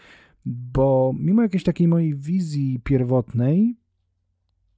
bo 0.46 1.14
mimo 1.18 1.42
jakiejś 1.42 1.64
takiej 1.64 1.88
mojej 1.88 2.14
wizji 2.14 2.80
pierwotnej, 2.84 3.76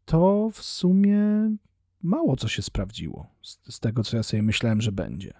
to 0.05 0.50
w 0.52 0.62
sumie 0.62 1.21
mało 2.02 2.37
co 2.37 2.49
się 2.49 2.62
sprawdziło 2.62 3.26
z, 3.43 3.59
z 3.75 3.81
tego, 3.81 4.05
co 4.05 4.17
ja 4.17 4.23
sobie 4.23 4.43
myślałem, 4.43 4.81
że 4.81 4.93
będzie. 4.93 5.33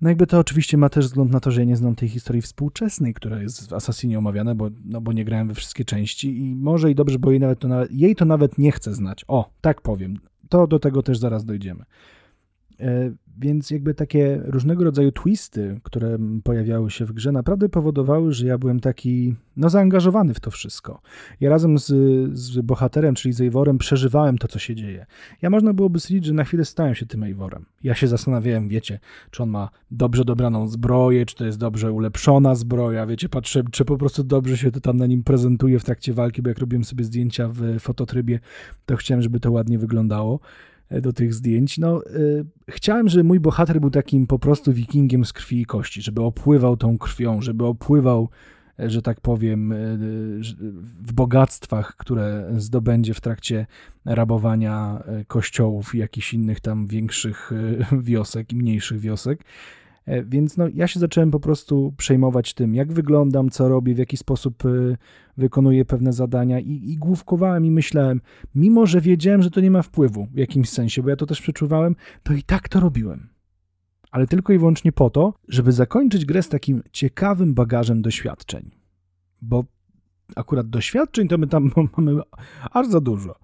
No 0.00 0.08
jakby 0.08 0.26
to 0.26 0.38
oczywiście 0.38 0.76
ma 0.76 0.88
też 0.88 1.06
wzgląd 1.06 1.32
na 1.32 1.40
to, 1.40 1.50
że 1.50 1.60
ja 1.60 1.64
nie 1.64 1.76
znam 1.76 1.94
tej 1.94 2.08
historii 2.08 2.42
współczesnej, 2.42 3.14
która 3.14 3.42
jest 3.42 3.68
w 3.68 3.72
Assassinie 3.72 4.18
omawiana, 4.18 4.54
bo, 4.54 4.70
no 4.84 5.00
bo 5.00 5.12
nie 5.12 5.24
grałem 5.24 5.48
we 5.48 5.54
wszystkie 5.54 5.84
części 5.84 6.38
i 6.38 6.54
może 6.54 6.90
i 6.90 6.94
dobrze, 6.94 7.18
bo 7.18 7.30
jej, 7.30 7.40
nawet 7.40 7.58
to 7.58 7.68
nawet, 7.68 7.92
jej 7.92 8.16
to 8.16 8.24
nawet 8.24 8.58
nie 8.58 8.72
chcę 8.72 8.94
znać. 8.94 9.24
O, 9.28 9.50
tak 9.60 9.80
powiem. 9.80 10.18
To 10.48 10.66
do 10.66 10.78
tego 10.78 11.02
też 11.02 11.18
zaraz 11.18 11.44
dojdziemy. 11.44 11.84
E, 12.82 13.12
więc 13.38 13.70
jakby 13.70 13.94
takie 13.94 14.40
różnego 14.44 14.84
rodzaju 14.84 15.12
twisty, 15.12 15.80
które 15.82 16.18
pojawiały 16.44 16.90
się 16.90 17.04
w 17.04 17.12
grze, 17.12 17.32
naprawdę 17.32 17.68
powodowały, 17.68 18.32
że 18.32 18.46
ja 18.46 18.58
byłem 18.58 18.80
taki 18.80 19.34
no, 19.56 19.70
zaangażowany 19.70 20.34
w 20.34 20.40
to 20.40 20.50
wszystko. 20.50 21.00
Ja 21.40 21.50
razem 21.50 21.78
z, 21.78 21.86
z 22.38 22.60
bohaterem, 22.60 23.14
czyli 23.14 23.32
z 23.32 23.40
Eivorem, 23.40 23.78
przeżywałem 23.78 24.38
to, 24.38 24.48
co 24.48 24.58
się 24.58 24.74
dzieje. 24.74 25.06
Ja 25.42 25.50
można 25.50 25.74
byłoby 25.74 26.00
stwierdzić, 26.00 26.26
że 26.26 26.34
na 26.34 26.44
chwilę 26.44 26.64
stałem 26.64 26.94
się 26.94 27.06
tym 27.06 27.22
Eivorem. 27.22 27.64
Ja 27.82 27.94
się 27.94 28.08
zastanawiałem, 28.08 28.68
wiecie, 28.68 28.98
czy 29.30 29.42
on 29.42 29.48
ma 29.48 29.68
dobrze 29.90 30.24
dobraną 30.24 30.68
zbroję, 30.68 31.26
czy 31.26 31.36
to 31.36 31.44
jest 31.44 31.58
dobrze 31.58 31.92
ulepszona 31.92 32.54
zbroja, 32.54 33.06
wiecie, 33.06 33.28
patrzę, 33.28 33.62
czy 33.70 33.84
po 33.84 33.98
prostu 33.98 34.24
dobrze 34.24 34.56
się 34.56 34.70
to 34.70 34.80
tam 34.80 34.96
na 34.96 35.06
nim 35.06 35.24
prezentuje 35.24 35.78
w 35.78 35.84
trakcie 35.84 36.12
walki, 36.12 36.42
bo 36.42 36.48
jak 36.48 36.58
robiłem 36.58 36.84
sobie 36.84 37.04
zdjęcia 37.04 37.48
w 37.48 37.80
fototrybie, 37.80 38.40
to 38.86 38.96
chciałem, 38.96 39.22
żeby 39.22 39.40
to 39.40 39.50
ładnie 39.50 39.78
wyglądało. 39.78 40.40
E, 40.92 41.00
do 41.00 41.12
tych 41.12 41.34
zdjęć. 41.34 41.78
No, 41.78 42.06
y, 42.06 42.44
chciałem, 42.70 43.08
żeby 43.08 43.24
mój 43.24 43.40
bohater 43.40 43.80
był 43.80 43.90
takim 43.90 44.26
po 44.26 44.38
prostu 44.38 44.72
wikingiem 44.72 45.24
z 45.24 45.32
krwi 45.32 45.60
i 45.60 45.66
kości, 45.66 46.02
żeby 46.02 46.22
opływał 46.22 46.76
tą 46.76 46.98
krwią, 46.98 47.40
żeby 47.40 47.64
opływał, 47.64 48.28
e, 48.80 48.90
że 48.90 49.02
tak 49.02 49.20
powiem, 49.20 49.74
w 51.02 51.12
bogactwach, 51.12 51.96
które 51.96 52.52
zdobędzie 52.56 53.14
w 53.14 53.20
trakcie 53.20 53.66
rabowania 54.04 55.02
kościołów 55.26 55.94
i 55.94 55.98
jakichś 55.98 56.34
innych 56.34 56.60
tam 56.60 56.86
większych 56.86 57.50
wiosek 58.02 58.52
i 58.52 58.56
mniejszych 58.56 59.00
wiosek. 59.00 59.44
E, 60.06 60.24
więc 60.24 60.56
no, 60.56 60.68
ja 60.74 60.86
się 60.86 61.00
zacząłem 61.00 61.30
po 61.30 61.40
prostu 61.40 61.94
przejmować 61.96 62.54
tym, 62.54 62.74
jak 62.74 62.92
wyglądam, 62.92 63.50
co 63.50 63.68
robię, 63.68 63.94
w 63.94 63.98
jaki 63.98 64.16
sposób 64.16 64.66
e, 64.66 64.68
wykonuję 65.36 65.84
pewne 65.84 66.12
zadania 66.12 66.60
i, 66.60 66.90
i 66.90 66.98
główkowałem 66.98 67.64
i 67.64 67.70
myślałem, 67.70 68.20
mimo 68.54 68.86
że 68.86 69.00
wiedziałem, 69.00 69.42
że 69.42 69.50
to 69.50 69.60
nie 69.60 69.70
ma 69.70 69.82
wpływu 69.82 70.26
w 70.34 70.38
jakimś 70.38 70.68
sensie, 70.68 71.02
bo 71.02 71.10
ja 71.10 71.16
to 71.16 71.26
też 71.26 71.40
przeczuwałem, 71.40 71.96
to 72.22 72.32
i 72.32 72.42
tak 72.42 72.68
to 72.68 72.80
robiłem. 72.80 73.28
Ale 74.10 74.26
tylko 74.26 74.52
i 74.52 74.58
wyłącznie 74.58 74.92
po 74.92 75.10
to, 75.10 75.34
żeby 75.48 75.72
zakończyć 75.72 76.24
grę 76.24 76.42
z 76.42 76.48
takim 76.48 76.82
ciekawym 76.92 77.54
bagażem 77.54 78.02
doświadczeń. 78.02 78.70
Bo 79.42 79.64
akurat 80.36 80.70
doświadczeń 80.70 81.28
to 81.28 81.38
my 81.38 81.46
tam 81.46 81.70
mamy 81.96 82.20
aż 82.70 82.88
za 82.88 83.00
dużo. 83.00 83.34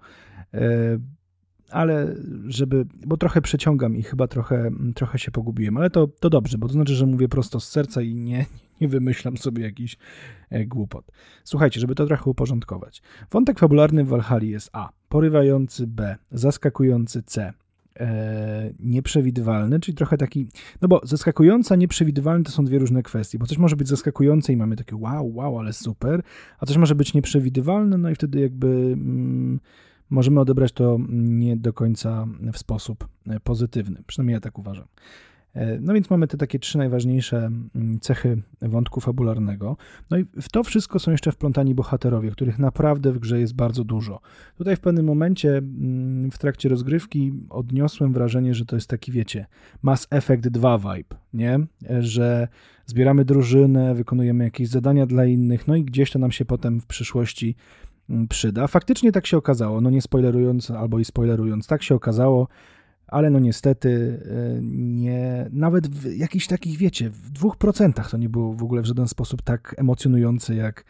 Ale 1.71 2.15
żeby, 2.47 2.85
bo 3.05 3.17
trochę 3.17 3.41
przeciągam 3.41 3.95
i 3.95 4.03
chyba 4.03 4.27
trochę, 4.27 4.71
trochę 4.95 5.19
się 5.19 5.31
pogubiłem, 5.31 5.77
ale 5.77 5.89
to, 5.89 6.07
to 6.07 6.29
dobrze, 6.29 6.57
bo 6.57 6.67
to 6.67 6.73
znaczy, 6.73 6.95
że 6.95 7.05
mówię 7.05 7.27
prosto 7.27 7.59
z 7.59 7.69
serca 7.69 8.01
i 8.01 8.15
nie, 8.15 8.45
nie 8.81 8.87
wymyślam 8.87 9.37
sobie 9.37 9.63
jakiś 9.63 9.97
e, 10.49 10.65
głupot. 10.65 11.11
Słuchajcie, 11.43 11.79
żeby 11.79 11.95
to 11.95 12.05
trochę 12.05 12.29
uporządkować. 12.29 13.01
Wątek 13.31 13.59
fabularny 13.59 14.03
w 14.03 14.07
Walhali 14.07 14.49
jest 14.49 14.69
A. 14.73 14.89
Porywający 15.09 15.87
B. 15.87 16.15
Zaskakujący 16.31 17.23
C. 17.23 17.53
E, 17.99 18.73
nieprzewidywalny, 18.79 19.79
czyli 19.79 19.97
trochę 19.97 20.17
taki, 20.17 20.47
no 20.81 20.87
bo 20.87 21.01
zaskakująca, 21.03 21.75
nieprzewidywalny 21.75 22.43
to 22.43 22.51
są 22.51 22.65
dwie 22.65 22.79
różne 22.79 23.03
kwestie, 23.03 23.39
bo 23.39 23.45
coś 23.45 23.57
może 23.57 23.75
być 23.75 23.87
zaskakujące 23.87 24.53
i 24.53 24.57
mamy 24.57 24.75
takie 24.75 24.95
wow, 24.95 25.35
wow, 25.35 25.59
ale 25.59 25.73
super, 25.73 26.21
a 26.59 26.65
coś 26.65 26.77
może 26.77 26.95
być 26.95 27.13
nieprzewidywalne, 27.13 27.97
no 27.97 28.09
i 28.09 28.15
wtedy 28.15 28.39
jakby... 28.39 28.67
Mm, 28.67 29.59
możemy 30.09 30.39
odebrać 30.39 30.71
to 30.71 30.97
nie 31.09 31.57
do 31.57 31.73
końca 31.73 32.27
w 32.53 32.57
sposób 32.57 33.07
e, 33.27 33.39
pozytywny. 33.39 34.03
Przynajmniej 34.07 34.33
ja 34.33 34.39
tak 34.39 34.59
uważam. 34.59 34.85
E, 35.53 35.79
no 35.81 35.93
więc 35.93 36.09
mamy 36.09 36.27
te 36.27 36.37
takie 36.37 36.59
trzy 36.59 36.77
najważniejsze 36.77 37.37
mm, 37.75 37.99
cechy 37.99 38.41
wątku 38.61 39.01
fabularnego. 39.01 39.77
No 40.09 40.17
i 40.17 40.25
w 40.41 40.49
to 40.49 40.63
wszystko 40.63 40.99
są 40.99 41.11
jeszcze 41.11 41.31
wplątani 41.31 41.75
bohaterowie, 41.75 42.31
których 42.31 42.59
naprawdę 42.59 43.11
w 43.11 43.19
grze 43.19 43.39
jest 43.39 43.55
bardzo 43.55 43.83
dużo. 43.83 44.19
Tutaj 44.57 44.75
w 44.75 44.79
pewnym 44.79 45.05
momencie 45.05 45.57
mm, 45.57 46.31
w 46.31 46.37
trakcie 46.37 46.69
rozgrywki 46.69 47.33
odniosłem 47.49 48.13
wrażenie, 48.13 48.53
że 48.53 48.65
to 48.65 48.75
jest 48.75 48.89
taki, 48.89 49.11
wiecie, 49.11 49.45
Mass 49.81 50.07
Effect 50.09 50.47
2 50.47 50.77
vibe, 50.77 51.15
nie? 51.33 51.59
E, 51.89 52.03
że 52.03 52.47
zbieramy 52.85 53.25
drużynę, 53.25 53.95
wykonujemy 53.95 54.43
jakieś 54.43 54.67
zadania 54.67 55.05
dla 55.05 55.25
innych, 55.25 55.67
no 55.67 55.75
i 55.75 55.83
gdzieś 55.83 56.11
to 56.11 56.19
nam 56.19 56.31
się 56.31 56.45
potem 56.45 56.81
w 56.81 56.85
przyszłości 56.85 57.55
przyda. 58.29 58.67
Faktycznie 58.67 59.11
tak 59.11 59.27
się 59.27 59.37
okazało, 59.37 59.81
no 59.81 59.89
nie 59.89 60.01
spoilerując 60.01 60.71
albo 60.71 60.99
i 60.99 61.05
spoilerując, 61.05 61.67
tak 61.67 61.83
się 61.83 61.95
okazało, 61.95 62.47
ale 63.07 63.29
no 63.29 63.39
niestety 63.39 64.21
e, 64.25 64.61
nie, 64.71 65.49
nawet 65.51 65.87
w 65.87 66.15
jakichś 66.15 66.47
takich, 66.47 66.77
wiecie, 66.77 67.09
w 67.09 67.29
dwóch 67.31 67.57
procentach 67.57 68.09
to 68.09 68.17
nie 68.17 68.29
było 68.29 68.53
w 68.53 68.63
ogóle 68.63 68.81
w 68.81 68.85
żaden 68.85 69.07
sposób 69.07 69.41
tak 69.41 69.75
emocjonujące 69.77 70.55
jak 70.55 70.85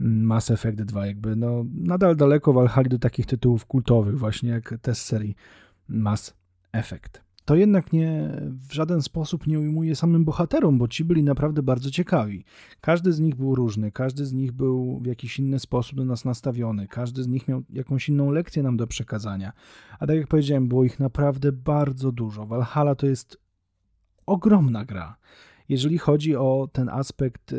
mm, 0.00 0.22
Mass 0.22 0.50
Effect 0.50 0.82
2, 0.82 1.06
jakby 1.06 1.36
no 1.36 1.64
nadal 1.74 2.16
daleko 2.16 2.52
walhali 2.52 2.88
do 2.88 2.98
takich 2.98 3.26
tytułów 3.26 3.66
kultowych 3.66 4.18
właśnie 4.18 4.50
jak 4.50 4.74
te 4.82 4.94
z 4.94 5.04
serii 5.04 5.36
Mass 5.88 6.34
Effect 6.72 7.27
to 7.48 7.56
jednak 7.56 7.92
nie 7.92 8.30
w 8.68 8.72
żaden 8.72 9.02
sposób 9.02 9.46
nie 9.46 9.60
ujmuje 9.60 9.96
samym 9.96 10.24
bohaterom, 10.24 10.78
bo 10.78 10.88
ci 10.88 11.04
byli 11.04 11.22
naprawdę 11.22 11.62
bardzo 11.62 11.90
ciekawi. 11.90 12.44
Każdy 12.80 13.12
z 13.12 13.20
nich 13.20 13.34
był 13.34 13.54
różny, 13.54 13.92
każdy 13.92 14.26
z 14.26 14.32
nich 14.32 14.52
był 14.52 15.00
w 15.02 15.06
jakiś 15.06 15.38
inny 15.38 15.58
sposób 15.58 15.96
do 15.98 16.04
nas 16.04 16.24
nastawiony, 16.24 16.88
każdy 16.88 17.22
z 17.22 17.28
nich 17.28 17.48
miał 17.48 17.62
jakąś 17.70 18.08
inną 18.08 18.30
lekcję 18.30 18.62
nam 18.62 18.76
do 18.76 18.86
przekazania. 18.86 19.52
A 19.98 20.06
tak 20.06 20.16
jak 20.16 20.26
powiedziałem, 20.26 20.68
było 20.68 20.84
ich 20.84 21.00
naprawdę 21.00 21.52
bardzo 21.52 22.12
dużo. 22.12 22.46
Valhalla 22.46 22.94
to 22.94 23.06
jest 23.06 23.38
ogromna 24.26 24.84
gra. 24.84 25.16
Jeżeli 25.68 25.98
chodzi 25.98 26.36
o 26.36 26.68
ten 26.72 26.88
aspekt, 26.88 27.54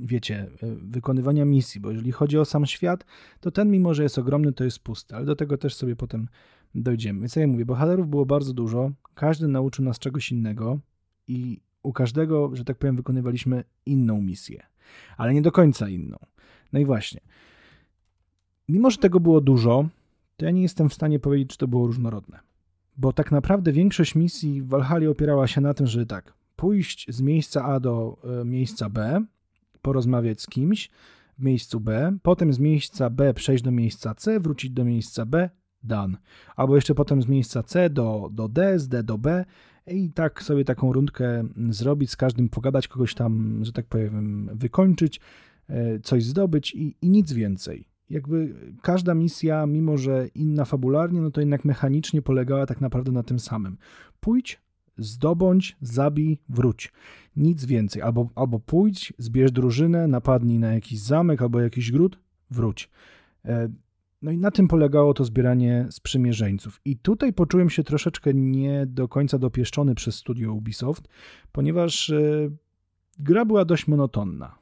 wiecie, 0.00 0.46
y, 0.62 0.76
wykonywania 0.76 1.44
misji, 1.44 1.80
bo 1.80 1.90
jeżeli 1.90 2.12
chodzi 2.12 2.38
o 2.38 2.44
sam 2.44 2.66
świat, 2.66 3.04
to 3.40 3.50
ten, 3.50 3.70
mimo 3.70 3.94
że 3.94 4.02
jest 4.02 4.18
ogromny, 4.18 4.52
to 4.52 4.64
jest 4.64 4.78
pusty, 4.78 5.14
ale 5.14 5.24
do 5.24 5.36
tego 5.36 5.58
też 5.58 5.74
sobie 5.74 5.96
potem 5.96 6.28
dojdziemy. 6.82 7.20
Więc 7.20 7.36
ja 7.36 7.46
mówię, 7.46 7.66
bohaterów 7.66 8.08
było 8.08 8.26
bardzo 8.26 8.52
dużo, 8.52 8.90
każdy 9.14 9.48
nauczył 9.48 9.84
nas 9.84 9.98
czegoś 9.98 10.32
innego 10.32 10.78
i 11.28 11.60
u 11.82 11.92
każdego, 11.92 12.50
że 12.56 12.64
tak 12.64 12.78
powiem, 12.78 12.96
wykonywaliśmy 12.96 13.64
inną 13.86 14.22
misję, 14.22 14.66
ale 15.16 15.34
nie 15.34 15.42
do 15.42 15.52
końca 15.52 15.88
inną. 15.88 16.18
No 16.72 16.78
i 16.78 16.84
właśnie, 16.84 17.20
mimo 18.68 18.90
że 18.90 18.98
tego 18.98 19.20
było 19.20 19.40
dużo, 19.40 19.88
to 20.36 20.44
ja 20.44 20.50
nie 20.50 20.62
jestem 20.62 20.88
w 20.88 20.94
stanie 20.94 21.18
powiedzieć, 21.18 21.50
czy 21.50 21.58
to 21.58 21.68
było 21.68 21.86
różnorodne. 21.86 22.40
Bo 22.96 23.12
tak 23.12 23.32
naprawdę 23.32 23.72
większość 23.72 24.14
misji 24.14 24.62
w 24.62 24.68
Valhalla 24.68 25.10
opierała 25.10 25.46
się 25.46 25.60
na 25.60 25.74
tym, 25.74 25.86
że 25.86 26.06
tak, 26.06 26.34
pójść 26.56 27.06
z 27.08 27.20
miejsca 27.20 27.64
A 27.64 27.80
do 27.80 28.18
e, 28.40 28.44
miejsca 28.44 28.90
B, 28.90 29.24
porozmawiać 29.82 30.40
z 30.40 30.46
kimś 30.46 30.90
w 31.38 31.42
miejscu 31.42 31.80
B, 31.80 32.18
potem 32.22 32.52
z 32.52 32.58
miejsca 32.58 33.10
B 33.10 33.34
przejść 33.34 33.64
do 33.64 33.70
miejsca 33.70 34.14
C, 34.14 34.40
wrócić 34.40 34.70
do 34.70 34.84
miejsca 34.84 35.26
B, 35.26 35.50
done. 35.82 36.16
Albo 36.56 36.74
jeszcze 36.74 36.94
potem 36.94 37.22
z 37.22 37.26
miejsca 37.28 37.62
C 37.62 37.90
do, 37.90 38.28
do 38.32 38.48
D, 38.48 38.78
z 38.78 38.88
D 38.88 39.02
do 39.02 39.18
B 39.18 39.44
i 39.86 40.10
tak 40.10 40.42
sobie 40.42 40.64
taką 40.64 40.92
rundkę 40.92 41.48
zrobić, 41.70 42.10
z 42.10 42.16
każdym 42.16 42.48
pogadać, 42.48 42.88
kogoś 42.88 43.14
tam, 43.14 43.60
że 43.64 43.72
tak 43.72 43.86
powiem, 43.86 44.50
wykończyć, 44.54 45.20
e, 45.68 46.00
coś 46.00 46.24
zdobyć 46.24 46.74
i, 46.74 46.96
i 47.02 47.10
nic 47.10 47.32
więcej. 47.32 47.88
Jakby 48.10 48.54
każda 48.82 49.14
misja, 49.14 49.66
mimo 49.66 49.96
że 49.96 50.28
inna 50.34 50.64
fabularnie, 50.64 51.20
no 51.20 51.30
to 51.30 51.40
jednak 51.40 51.64
mechanicznie 51.64 52.22
polegała 52.22 52.66
tak 52.66 52.80
naprawdę 52.80 53.12
na 53.12 53.22
tym 53.22 53.38
samym. 53.38 53.76
Pójdź, 54.20 54.60
zdobądź, 54.98 55.76
zabij, 55.80 56.38
wróć. 56.48 56.92
Nic 57.36 57.64
więcej. 57.64 58.02
Albo, 58.02 58.28
albo 58.34 58.60
pójdź, 58.60 59.12
zbierz 59.18 59.52
drużynę, 59.52 60.08
napadnij 60.08 60.58
na 60.58 60.74
jakiś 60.74 61.00
zamek 61.00 61.42
albo 61.42 61.60
jakiś 61.60 61.92
gród, 61.92 62.18
wróć. 62.50 62.90
No 64.22 64.30
i 64.30 64.38
na 64.38 64.50
tym 64.50 64.68
polegało 64.68 65.14
to 65.14 65.24
zbieranie 65.24 65.86
sprzymierzeńców. 65.90 66.80
I 66.84 66.96
tutaj 66.96 67.32
poczułem 67.32 67.70
się 67.70 67.84
troszeczkę 67.84 68.34
nie 68.34 68.86
do 68.86 69.08
końca 69.08 69.38
dopieszczony 69.38 69.94
przez 69.94 70.14
studio 70.14 70.52
Ubisoft, 70.52 71.08
ponieważ 71.52 72.10
e, 72.10 72.50
gra 73.18 73.44
była 73.44 73.64
dość 73.64 73.86
monotonna. 73.86 74.58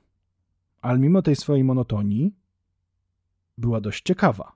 Ale 0.80 0.98
mimo 0.98 1.22
tej 1.22 1.36
swojej 1.36 1.64
monotonii 1.64 2.34
była 3.58 3.80
dość 3.80 4.02
ciekawa. 4.02 4.52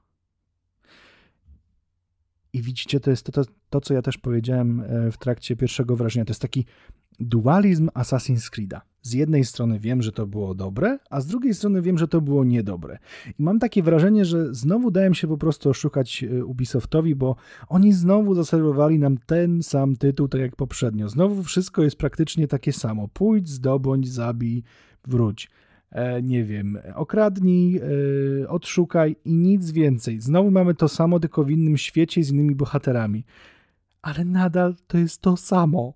I 2.52 2.62
widzicie, 2.62 3.00
to 3.00 3.10
jest 3.10 3.26
to, 3.26 3.32
to, 3.32 3.50
to, 3.70 3.80
co 3.80 3.94
ja 3.94 4.02
też 4.02 4.18
powiedziałem 4.18 4.80
e, 4.80 5.10
w 5.10 5.18
trakcie 5.18 5.56
pierwszego 5.56 5.96
wrażenia. 5.96 6.24
To 6.24 6.30
jest 6.30 6.42
taki 6.42 6.64
dualizm 7.20 7.88
Assassin's 7.88 8.50
Creed'a. 8.50 8.80
Z 9.02 9.12
jednej 9.12 9.44
strony 9.44 9.78
wiem, 9.78 10.02
że 10.02 10.12
to 10.12 10.26
było 10.26 10.54
dobre, 10.54 10.98
a 11.10 11.20
z 11.20 11.26
drugiej 11.26 11.54
strony 11.54 11.82
wiem, 11.82 11.98
że 11.98 12.08
to 12.08 12.20
było 12.20 12.44
niedobre. 12.44 12.98
I 13.38 13.42
mam 13.42 13.58
takie 13.58 13.82
wrażenie, 13.82 14.24
że 14.24 14.54
znowu 14.54 14.90
dałem 14.90 15.14
się 15.14 15.28
po 15.28 15.38
prostu 15.38 15.70
oszukać 15.70 16.24
e, 16.24 16.44
Ubisoftowi, 16.44 17.14
bo 17.14 17.36
oni 17.68 17.92
znowu 17.92 18.34
zaserwowali 18.34 18.98
nam 18.98 19.18
ten 19.26 19.62
sam 19.62 19.96
tytuł, 19.96 20.28
tak 20.28 20.40
jak 20.40 20.56
poprzednio. 20.56 21.08
Znowu 21.08 21.42
wszystko 21.42 21.82
jest 21.82 21.96
praktycznie 21.96 22.48
takie 22.48 22.72
samo. 22.72 23.08
Pójdź, 23.08 23.48
zdobądź, 23.48 24.08
zabij, 24.08 24.62
wróć. 25.06 25.50
E, 25.90 26.22
nie 26.22 26.44
wiem, 26.44 26.78
okradnij, 26.94 27.80
e, 28.42 28.48
odszukaj 28.48 29.16
i 29.24 29.34
nic 29.34 29.70
więcej. 29.70 30.20
Znowu 30.20 30.50
mamy 30.50 30.74
to 30.74 30.88
samo, 30.88 31.20
tylko 31.20 31.44
w 31.44 31.50
innym 31.50 31.76
świecie 31.76 32.24
z 32.24 32.30
innymi 32.30 32.54
bohaterami. 32.54 33.24
Ale 34.02 34.24
nadal 34.24 34.74
to 34.86 34.98
jest 34.98 35.20
to 35.20 35.36
samo. 35.36 35.94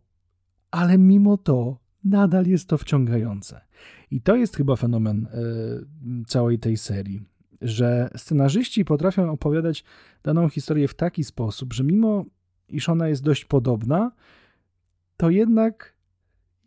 Ale 0.70 0.98
mimo 0.98 1.36
to 1.36 1.83
nadal 2.04 2.46
jest 2.46 2.68
to 2.68 2.78
wciągające. 2.78 3.60
I 4.10 4.20
to 4.20 4.36
jest 4.36 4.56
chyba 4.56 4.76
fenomen 4.76 5.26
e, 5.26 5.38
całej 6.26 6.58
tej 6.58 6.76
serii, 6.76 7.22
że 7.60 8.10
scenarzyści 8.16 8.84
potrafią 8.84 9.30
opowiadać 9.30 9.84
daną 10.22 10.48
historię 10.48 10.88
w 10.88 10.94
taki 10.94 11.24
sposób, 11.24 11.72
że 11.72 11.84
mimo 11.84 12.24
iż 12.68 12.88
ona 12.88 13.08
jest 13.08 13.22
dość 13.22 13.44
podobna, 13.44 14.12
to 15.16 15.30
jednak 15.30 15.94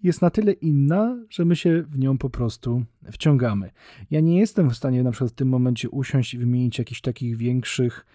jest 0.03 0.21
na 0.21 0.29
tyle 0.29 0.51
inna, 0.51 1.17
że 1.29 1.45
my 1.45 1.55
się 1.55 1.83
w 1.83 1.99
nią 1.99 2.17
po 2.17 2.29
prostu 2.29 2.83
wciągamy. 3.11 3.71
Ja 4.11 4.19
nie 4.19 4.39
jestem 4.39 4.69
w 4.69 4.75
stanie 4.75 5.03
na 5.03 5.11
przykład 5.11 5.31
w 5.31 5.35
tym 5.35 5.47
momencie 5.47 5.89
usiąść 5.89 6.33
i 6.33 6.37
wymienić 6.37 6.79
jakichś 6.79 7.01
takich 7.01 7.37
większych 7.37 8.05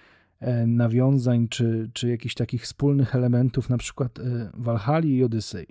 e, 0.40 0.66
nawiązań, 0.66 1.48
czy, 1.48 1.90
czy 1.92 2.08
jakichś 2.08 2.34
takich 2.34 2.62
wspólnych 2.62 3.14
elementów, 3.14 3.68
na 3.68 3.78
przykład 3.78 4.18
e, 4.18 4.50
Valhalla 4.54 5.06
i 5.06 5.24
Odyssey. 5.24 5.66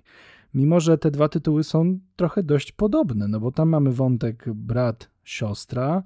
Mimo, 0.53 0.79
że 0.79 0.97
te 0.97 1.11
dwa 1.11 1.29
tytuły 1.29 1.63
są 1.63 1.99
trochę 2.15 2.43
dość 2.43 2.71
podobne, 2.71 3.27
no 3.27 3.39
bo 3.39 3.51
tam 3.51 3.69
mamy 3.69 3.91
wątek 3.91 4.53
brat, 4.53 5.09
siostra, 5.23 6.03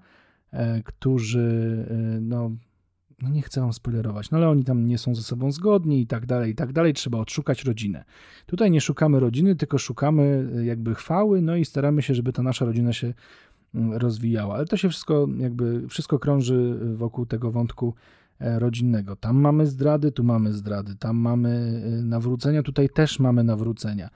e, 0.51 0.83
którzy 0.83 1.85
no, 2.21 2.51
no 3.21 3.29
nie 3.29 3.41
chcę 3.41 3.61
wam 3.61 3.73
spoilerować, 3.73 4.31
no 4.31 4.37
ale 4.37 4.49
oni 4.49 4.63
tam 4.63 4.87
nie 4.87 4.97
są 4.97 5.15
ze 5.15 5.21
sobą 5.21 5.51
zgodni 5.51 6.01
i 6.01 6.07
tak 6.07 6.25
dalej, 6.25 6.51
i 6.51 6.55
tak 6.55 6.73
dalej, 6.73 6.93
trzeba 6.93 7.17
odszukać 7.17 7.63
rodzinę. 7.63 8.03
Tutaj 8.45 8.71
nie 8.71 8.81
szukamy 8.81 9.19
rodziny, 9.19 9.55
tylko 9.55 9.77
szukamy 9.77 10.49
e, 10.55 10.65
jakby 10.65 10.95
chwały, 10.95 11.41
no 11.41 11.55
i 11.55 11.65
staramy 11.65 12.01
się, 12.01 12.15
żeby 12.15 12.33
ta 12.33 12.43
nasza 12.43 12.65
rodzina 12.65 12.93
się 12.93 13.13
mm, 13.75 13.93
rozwijała. 13.93 14.55
Ale 14.55 14.65
to 14.65 14.77
się 14.77 14.89
wszystko 14.89 15.27
jakby, 15.37 15.87
wszystko 15.89 16.19
krąży 16.19 16.79
wokół 16.95 17.25
tego 17.25 17.51
wątku 17.51 17.93
e, 17.97 18.24
rodzinnego. 18.39 19.15
Tam 19.15 19.37
mamy 19.37 19.67
zdrady, 19.67 20.11
tu 20.11 20.23
mamy 20.23 20.53
zdrady, 20.53 20.95
tam 20.95 21.17
mamy 21.17 21.81
e, 21.85 21.89
nawrócenia, 22.03 22.63
tutaj 22.63 22.89
też 22.89 23.19
mamy 23.19 23.43
nawrócenia. 23.43 24.09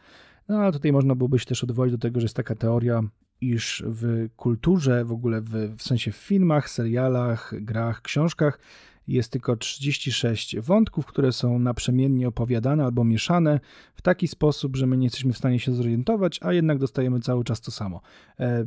No 0.47 0.58
ale 0.58 0.71
tutaj 0.71 0.91
można 0.91 1.15
byłoby 1.15 1.39
się 1.39 1.45
też 1.45 1.63
odwołać 1.63 1.91
do 1.91 1.97
tego, 1.97 2.19
że 2.19 2.25
jest 2.25 2.36
taka 2.36 2.55
teoria 2.55 3.03
iż 3.41 3.84
w 3.88 4.27
kulturze, 4.36 5.05
w 5.05 5.12
ogóle 5.12 5.41
w, 5.41 5.51
w 5.77 5.82
sensie 5.82 6.12
w 6.12 6.15
filmach, 6.15 6.69
serialach, 6.69 7.53
grach, 7.62 8.01
książkach 8.01 8.60
jest 9.08 9.32
tylko 9.32 9.55
36 9.55 10.60
wątków, 10.60 11.05
które 11.05 11.32
są 11.32 11.60
naprzemiennie 11.60 12.27
opowiadane 12.27 12.84
albo 12.84 13.03
mieszane 13.03 13.60
w 13.95 14.01
taki 14.01 14.27
sposób, 14.27 14.75
że 14.75 14.88
my 14.88 14.97
nie 14.97 15.05
jesteśmy 15.05 15.34
w 15.34 15.38
stanie 15.38 15.60
się 15.60 15.73
zorientować, 15.73 16.39
a 16.43 16.53
jednak 16.53 16.77
dostajemy 16.77 17.19
cały 17.19 17.43
czas 17.43 17.62
to 17.62 17.71
samo. 17.71 18.01
E, 18.39 18.65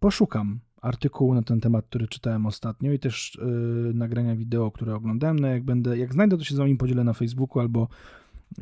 poszukam 0.00 0.60
artykułu 0.82 1.34
na 1.34 1.42
ten 1.42 1.60
temat, 1.60 1.86
który 1.86 2.08
czytałem 2.08 2.46
ostatnio 2.46 2.92
i 2.92 2.98
też 2.98 3.38
yy, 3.86 3.94
nagrania 3.94 4.36
wideo, 4.36 4.70
które 4.70 4.94
oglądałem. 4.94 5.38
No 5.38 5.48
jak 5.48 5.64
będę, 5.64 5.98
jak 5.98 6.12
znajdę, 6.12 6.38
to 6.38 6.44
się 6.44 6.54
z 6.54 6.58
wami 6.58 6.76
podzielę 6.76 7.04
na 7.04 7.12
Facebooku 7.12 7.60
albo 7.60 7.88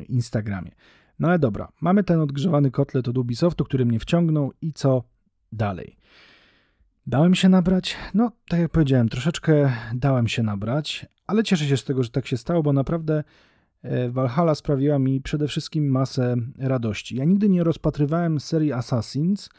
Instagramie. 0.09 0.71
No 1.19 1.27
ale 1.27 1.39
dobra, 1.39 1.71
mamy 1.81 2.03
ten 2.03 2.19
odgrzewany 2.19 2.71
kotlet 2.71 3.07
od 3.07 3.17
Ubisoftu, 3.17 3.65
który 3.65 3.85
mnie 3.85 3.99
wciągnął 3.99 4.51
i 4.61 4.73
co 4.73 5.03
dalej? 5.51 5.97
Dałem 7.07 7.35
się 7.35 7.49
nabrać? 7.49 7.95
No, 8.13 8.31
tak 8.47 8.59
jak 8.59 8.71
powiedziałem, 8.71 9.09
troszeczkę 9.09 9.71
dałem 9.93 10.27
się 10.27 10.43
nabrać, 10.43 11.05
ale 11.27 11.43
cieszę 11.43 11.65
się 11.65 11.77
z 11.77 11.83
tego, 11.83 12.03
że 12.03 12.09
tak 12.09 12.27
się 12.27 12.37
stało, 12.37 12.63
bo 12.63 12.73
naprawdę 12.73 13.23
e, 13.81 14.09
Valhalla 14.09 14.55
sprawiła 14.55 14.99
mi 14.99 15.21
przede 15.21 15.47
wszystkim 15.47 15.89
masę 15.91 16.35
radości. 16.57 17.15
Ja 17.15 17.25
nigdy 17.25 17.49
nie 17.49 17.63
rozpatrywałem 17.63 18.39
serii 18.39 18.73
Assassins 18.73 19.49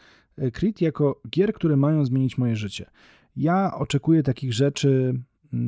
Creed 0.53 0.81
jako 0.81 1.21
gier, 1.31 1.53
które 1.53 1.77
mają 1.77 2.05
zmienić 2.05 2.39
moje 2.39 2.57
życie. 2.57 2.91
Ja 3.37 3.75
oczekuję 3.75 4.23
takich 4.23 4.53
rzeczy, 4.53 5.21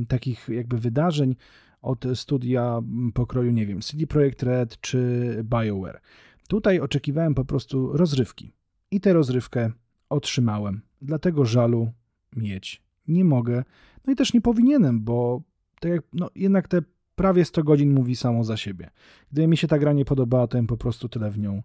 takich 0.08 0.48
jakby 0.48 0.78
wydarzeń 0.78 1.36
od 1.82 2.04
studia 2.14 2.82
pokroju, 3.14 3.50
nie 3.50 3.66
wiem, 3.66 3.80
CD 3.80 4.06
Projekt 4.06 4.42
Red 4.42 4.80
czy 4.80 5.44
BioWare. 5.44 6.00
Tutaj 6.48 6.80
oczekiwałem 6.80 7.34
po 7.34 7.44
prostu 7.44 7.96
rozrywki. 7.96 8.52
I 8.90 9.00
tę 9.00 9.12
rozrywkę 9.12 9.70
otrzymałem. 10.08 10.80
Dlatego 11.02 11.44
żalu 11.44 11.92
mieć 12.36 12.82
nie 13.08 13.24
mogę. 13.24 13.64
No 14.06 14.12
i 14.12 14.16
też 14.16 14.34
nie 14.34 14.40
powinienem, 14.40 15.00
bo 15.00 15.42
tak 15.80 15.92
jak, 15.92 16.02
no, 16.12 16.30
jednak 16.34 16.68
te 16.68 16.82
prawie 17.16 17.44
100 17.44 17.64
godzin 17.64 17.94
mówi 17.94 18.16
samo 18.16 18.44
za 18.44 18.56
siebie. 18.56 18.90
Gdyby 19.32 19.48
mi 19.48 19.56
się 19.56 19.68
ta 19.68 19.78
gra 19.78 19.92
nie 19.92 20.04
podobała, 20.04 20.46
to 20.46 20.58
bym 20.58 20.66
po 20.66 20.76
prostu 20.76 21.08
tyle 21.08 21.30
w 21.30 21.38
nią 21.38 21.62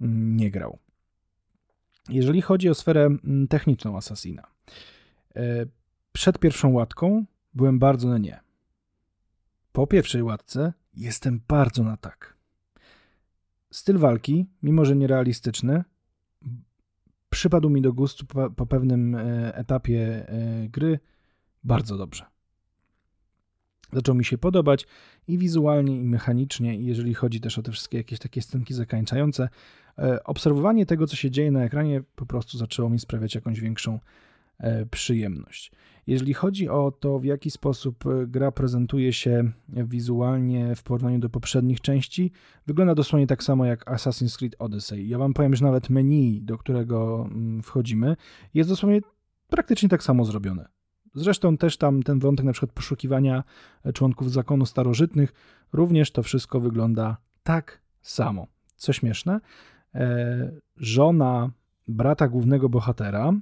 mm, 0.00 0.36
nie 0.36 0.50
grał. 0.50 0.78
Jeżeli 2.08 2.42
chodzi 2.42 2.68
o 2.68 2.74
sferę 2.74 3.04
mm, 3.04 3.48
techniczną 3.48 3.96
Assassina, 3.96 4.42
e, 5.36 5.66
przed 6.12 6.38
pierwszą 6.38 6.72
łatką 6.72 7.24
byłem 7.54 7.78
bardzo 7.78 8.08
na 8.08 8.18
nie. 8.18 8.40
Po 9.72 9.86
pierwszej 9.86 10.22
łatce 10.22 10.72
jestem 10.94 11.40
bardzo 11.48 11.82
na 11.82 11.96
tak. 11.96 12.36
Styl 13.70 13.98
walki, 13.98 14.46
mimo 14.62 14.84
że 14.84 14.96
nierealistyczny, 14.96 15.84
przypadł 17.30 17.70
mi 17.70 17.82
do 17.82 17.92
gustu 17.92 18.26
po, 18.56 18.66
pewnym 18.66 19.14
e, 19.14 19.54
etapie 19.54 20.28
e, 20.28 20.68
gry 20.68 20.98
bardzo 21.64 21.96
dobrze. 21.96 22.26
Zaczął 23.92 24.14
mi 24.14 24.24
się 24.24 24.38
podobać 24.38 24.86
i 25.28 25.38
wizualnie, 25.38 26.00
i 26.00 26.04
mechanicznie, 26.04 26.76
i 26.76 26.86
jeżeli 26.86 27.14
chodzi 27.14 27.40
też 27.40 27.58
o 27.58 27.62
te 27.62 27.72
wszystkie 27.72 27.98
jakieś 27.98 28.18
takie 28.18 28.42
scenki 28.42 28.74
zakańczające, 28.74 29.48
obserwowanie 30.24 30.86
tego, 30.86 31.06
co 31.06 31.16
się 31.16 31.30
dzieje 31.30 31.50
na 31.50 31.64
ekranie, 31.64 32.02
po 32.16 32.26
prostu 32.26 32.58
zaczęło 32.58 32.90
mi 32.90 32.98
sprawiać 32.98 33.34
jakąś 33.34 33.60
większą 33.60 33.98
przyjemność. 34.90 35.72
Jeżeli 36.06 36.34
chodzi 36.34 36.68
o 36.68 36.92
to, 37.00 37.18
w 37.18 37.24
jaki 37.24 37.50
sposób 37.50 38.06
e, 38.06 38.26
gra 38.26 38.52
prezentuje 38.52 39.12
się 39.12 39.50
wizualnie 39.68 40.76
w 40.76 40.82
porównaniu 40.82 41.18
do 41.18 41.30
poprzednich 41.30 41.80
części, 41.80 42.32
wygląda 42.66 42.94
dosłownie 42.94 43.26
tak 43.26 43.42
samo 43.42 43.66
jak 43.66 43.90
Assassin's 43.90 44.38
Creed 44.38 44.56
Odyssey. 44.58 45.08
Ja 45.08 45.18
wam 45.18 45.34
powiem, 45.34 45.56
że 45.56 45.64
nawet 45.64 45.90
menu, 45.90 46.42
do 46.42 46.58
którego 46.58 47.28
mm, 47.30 47.62
wchodzimy, 47.62 48.16
jest 48.54 48.70
dosłownie 48.70 49.00
praktycznie 49.48 49.88
tak 49.88 50.02
samo 50.02 50.24
zrobione. 50.24 50.68
Zresztą 51.14 51.56
też 51.56 51.76
tam 51.76 52.02
ten 52.02 52.18
wątek 52.18 52.46
na 52.46 52.52
przykład 52.52 52.72
poszukiwania 52.72 53.44
e, 53.84 53.92
członków 53.92 54.32
zakonu 54.32 54.66
starożytnych, 54.66 55.32
również 55.72 56.10
to 56.10 56.22
wszystko 56.22 56.60
wygląda 56.60 57.16
tak 57.42 57.82
samo. 58.02 58.46
Co 58.76 58.92
śmieszne, 58.92 59.34
e, 59.34 59.40
żona 60.76 61.50
brata 61.88 62.28
głównego 62.28 62.68
bohatera, 62.68 63.32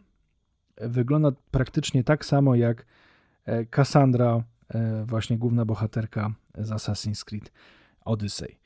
wygląda 0.81 1.33
praktycznie 1.51 2.05
tak 2.05 2.25
samo 2.25 2.55
jak 2.55 2.87
e, 3.45 3.67
Cassandra, 3.67 4.43
e, 4.69 5.05
właśnie 5.05 5.39
główna 5.39 5.65
bohaterka 5.65 6.35
z 6.59 6.71
Assassin's 6.71 7.25
Creed 7.25 7.53
Odyssey. 8.05 8.59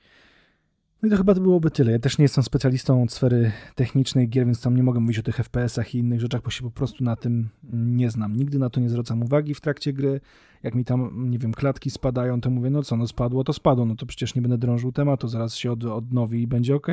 No 1.03 1.09
i 1.09 1.11
to 1.11 1.17
chyba 1.17 1.35
to 1.35 1.41
byłoby 1.41 1.71
tyle. 1.71 1.93
Ja 1.93 1.99
też 1.99 2.19
nie 2.19 2.23
jestem 2.23 2.45
specjalistą 2.45 3.03
od 3.03 3.13
sfery 3.13 3.53
technicznej 3.75 4.29
gier, 4.29 4.47
więc 4.47 4.61
tam 4.61 4.77
nie 4.77 4.83
mogę 4.83 5.01
mówić 5.01 5.19
o 5.19 5.23
tych 5.23 5.37
FPS-ach 5.37 5.95
i 5.95 5.99
innych 5.99 6.21
rzeczach, 6.21 6.43
bo 6.43 6.51
się 6.51 6.63
po 6.63 6.71
prostu 6.71 7.05
na 7.05 7.17
tym 7.17 7.49
nie 7.73 8.11
znam. 8.11 8.37
Nigdy 8.37 8.59
na 8.59 8.71
to 8.71 8.81
nie 8.81 8.91
zwracam 8.91 9.23
uwagi 9.23 9.55
w 9.55 9.61
trakcie 9.61 9.93
gry. 9.93 10.21
Jak 10.63 10.75
mi 10.75 10.85
tam, 10.85 11.31
nie 11.31 11.39
wiem, 11.39 11.53
klatki 11.53 11.91
spadają, 11.91 12.41
to 12.41 12.51
mówię, 12.51 12.71
no 12.71 12.83
co, 12.83 12.97
no 12.97 13.07
spadło, 13.07 13.45
to 13.45 13.53
spadło, 13.53 13.87
no 13.87 13.97
to 13.97 14.07
przecież 14.07 14.35
nie 14.35 14.43
będę 14.43 14.59
drążył 14.59 14.93
tematu, 14.93 15.29
zaraz 15.29 15.55
się 15.55 15.73
od, 15.73 15.85
odnowi 15.85 16.43
i 16.43 16.47
będzie 16.47 16.75
ok. 16.75 16.87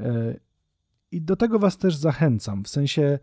E, 0.00 0.36
I 1.12 1.22
do 1.22 1.36
tego 1.36 1.58
was 1.58 1.78
też 1.78 1.96
zachęcam. 1.96 2.64
W 2.64 2.68
sensie 2.68 3.18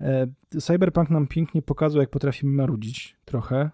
e, 0.00 0.26
Cyberpunk 0.60 1.10
nam 1.10 1.26
pięknie 1.26 1.62
pokazuje, 1.62 2.00
jak 2.00 2.10
potrafimy 2.10 2.52
marudzić 2.52 3.16
trochę, 3.24 3.56
e, 3.56 3.70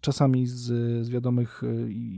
czasami 0.00 0.46
z, 0.46 0.62
z 1.06 1.08
wiadomych 1.08 1.62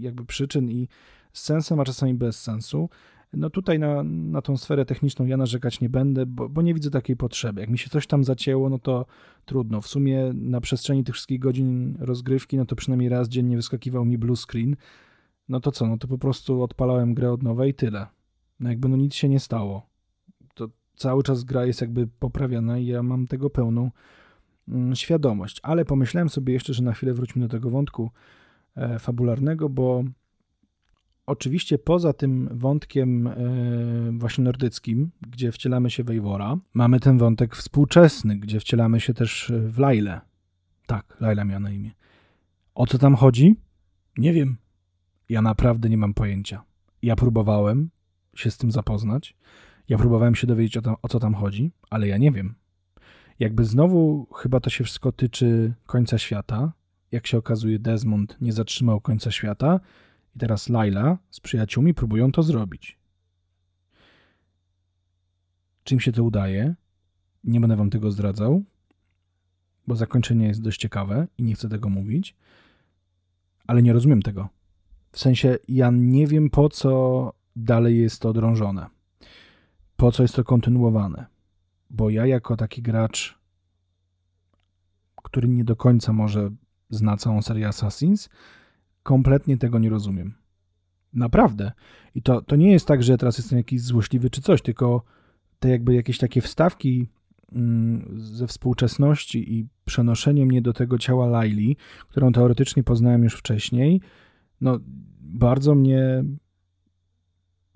jakby 0.01 0.25
przyczyn 0.25 0.71
i 0.71 0.89
z 1.33 1.43
sensem, 1.43 1.81
a 1.81 1.85
czasami 1.85 2.15
bez 2.15 2.41
sensu. 2.41 2.89
No 3.33 3.51
tutaj 3.51 3.79
na, 3.79 4.03
na 4.03 4.43
tą 4.43 4.57
sferę 4.57 4.85
techniczną 4.85 5.27
ja 5.27 5.37
narzekać 5.37 5.81
nie 5.81 5.89
będę, 5.89 6.27
bo, 6.27 6.49
bo 6.49 6.63
nie 6.63 6.75
widzę 6.75 6.91
takiej 6.91 7.17
potrzeby. 7.17 7.61
Jak 7.61 7.71
mi 7.71 7.79
się 7.79 7.91
coś 7.91 8.07
tam 8.07 8.25
zacięło, 8.25 8.69
no 8.69 8.79
to 8.79 9.07
trudno. 9.45 9.81
W 9.81 9.87
sumie 9.87 10.33
na 10.35 10.61
przestrzeni 10.61 11.05
tych 11.05 11.15
wszystkich 11.15 11.41
godzin 11.41 11.97
rozgrywki, 12.01 12.57
no 12.57 12.65
to 12.65 12.77
przynajmniej 12.77 13.09
raz 13.09 13.29
dziennie 13.29 13.57
wyskakiwał 13.57 14.05
mi 14.05 14.19
blue 14.19 14.37
screen. 14.37 14.77
No 15.49 15.61
to 15.61 15.73
co, 15.73 15.87
no 15.87 15.99
to 15.99 16.09
po 16.09 16.19
prostu 16.19 16.63
odpalałem 16.63 17.15
grę 17.15 17.33
od 17.33 17.43
nowa 17.43 17.67
i 17.67 17.75
tyle. 17.75 18.07
No 18.63 18.71
jakby 18.71 18.89
no 18.89 18.97
nic 18.97 19.15
się 19.15 19.29
nie 19.29 19.41
stało. 19.41 19.87
To 20.55 20.69
cały 20.97 21.23
czas 21.23 21.45
gra 21.45 21.67
jest 21.67 21.81
jakby 21.81 22.07
poprawiana 22.07 22.79
i 22.79 22.87
ja 22.87 23.03
mam 23.03 23.27
tego 23.27 23.51
pełną 23.51 23.91
mm, 24.69 24.97
świadomość. 24.97 25.61
Ale 25.63 25.85
pomyślałem 25.85 26.29
sobie 26.29 26.53
jeszcze, 26.53 26.75
że 26.75 26.83
na 26.83 26.93
chwilę 26.93 27.15
wróćmy 27.15 27.43
do 27.43 27.49
tego 27.49 27.71
wątku 27.71 28.11
e, 28.77 28.99
fabularnego, 28.99 29.69
bo 29.69 30.05
Oczywiście 31.27 31.79
poza 31.79 32.13
tym 32.13 32.49
wątkiem 32.53 33.27
e, 33.27 33.35
właśnie 34.13 34.45
nordyckim, 34.45 35.11
gdzie 35.21 35.53
wcielamy 35.53 35.91
się 35.91 36.05
w 36.05 36.11
Eivora, 36.11 36.57
mamy 36.75 37.01
ten 37.01 37.19
wątek 37.19 37.57
współczesny, 37.57 38.37
gdzie 38.37 38.61
wcielamy 38.61 39.01
się 39.01 39.15
też 39.15 39.53
w 39.69 39.79
Lailę. 39.79 40.21
Tak, 40.87 41.17
Laila 41.21 41.45
miała 41.45 41.61
na 41.61 41.71
imię. 41.71 41.91
O 42.75 42.87
co 42.87 42.99
tam 42.99 43.15
chodzi? 43.15 43.57
Nie 44.19 44.33
wiem. 44.33 44.57
Ja 45.29 45.43
naprawdę 45.43 45.89
nie 45.89 45.97
mam 45.97 46.15
pojęcia. 46.15 46.63
Ja 47.03 47.17
próbowałem 47.17 47.91
się 48.37 48.51
z 48.51 48.59
tym 48.59 48.71
zapoznać. 48.71 49.37
Ja 49.89 49.99
próbowałem 49.99 50.35
się 50.35 50.47
dowiedzieć 50.47 50.77
o, 50.77 50.97
o 51.03 51.09
co 51.09 51.21
tam 51.21 51.35
chodzi, 51.35 51.73
ale 51.91 52.09
ja 52.09 52.19
nie 52.19 52.31
wiem. 52.31 52.55
Jakby 53.39 53.65
znowu 53.65 54.27
chyba 54.35 54.61
to 54.61 54.71
się 54.71 54.85
wszystko 54.85 55.13
tyczy 55.13 55.75
końca 55.87 56.19
świata. 56.19 56.73
Jak 57.13 57.27
się 57.27 57.39
okazuje, 57.39 57.79
Desmond 57.79 58.37
nie 58.41 58.53
zatrzymał 58.53 59.01
końca 59.01 59.31
świata 59.31 59.81
i 60.37 60.39
teraz 60.39 60.69
Laila 60.69 61.19
z 61.31 61.41
przyjaciółmi 61.41 61.95
próbują 61.95 62.33
to 62.33 62.43
zrobić. 62.43 62.99
Czym 65.85 66.01
się 66.01 66.13
to 66.13 66.25
udaje? 66.25 66.75
Nie 67.45 67.61
będę 67.61 67.77
wam 67.77 67.91
tego 67.91 68.11
zdradzał, 68.11 68.63
bo 69.87 69.97
zakończenie 69.97 70.47
jest 70.47 70.63
dość 70.63 70.81
ciekawe 70.81 71.27
i 71.39 71.43
nie 71.43 71.55
chcę 71.55 71.69
tego 71.69 71.89
mówić, 71.89 72.37
ale 73.67 73.83
nie 73.83 73.93
rozumiem 73.93 74.23
tego. 74.23 74.49
W 75.13 75.19
sensie, 75.19 75.59
ja 75.69 75.91
nie 75.93 76.27
wiem 76.27 76.51
po 76.51 76.69
co 76.69 77.33
dalej 77.57 77.99
jest 77.99 78.21
to 78.21 78.33
drążone, 78.33 78.87
po 79.97 80.13
co 80.13 80.23
jest 80.23 80.35
to 80.35 80.45
kontynuowane, 80.45 81.27
bo 81.91 82.11
ja 82.11 82.27
jako 82.27 82.57
taki 82.57 82.83
gracz, 82.83 83.39
który 85.23 85.49
nie 85.49 85.65
do 85.65 85.77
końca 85.77 86.13
może 86.13 86.51
zna 86.91 87.17
całą 87.17 87.43
serię 87.43 87.69
Assassins, 87.69 88.29
Kompletnie 89.03 89.57
tego 89.57 89.79
nie 89.79 89.91
rozumiem. 89.91 90.35
Naprawdę. 91.13 91.73
I 92.15 92.23
to, 92.23 92.43
to 92.43 92.57
nie 92.57 92.73
jest 92.73 92.87
tak, 92.87 93.03
że 93.03 93.19
teraz 93.19 93.39
jestem 93.39 93.59
jakiś 93.59 93.81
złośliwy 93.81 94.31
czy 94.31 94.43
coś, 94.43 94.63
tylko 94.63 95.05
te 95.59 95.69
jakby 95.69 95.95
jakieś 95.95 96.19
takie 96.19 96.41
wstawki 96.41 97.09
mm, 97.53 98.15
ze 98.17 98.47
współczesności 98.47 99.59
i 99.59 99.67
przenoszenie 99.85 100.47
mnie 100.47 100.63
do 100.63 100.73
tego 100.73 100.99
ciała 100.99 101.27
Laili, 101.27 101.77
którą 102.09 102.33
teoretycznie 102.33 102.85
poznałem 102.85 103.25
już 103.25 103.35
wcześniej, 103.35 104.01
no 104.61 104.79
bardzo 105.21 105.75
mnie 105.75 106.25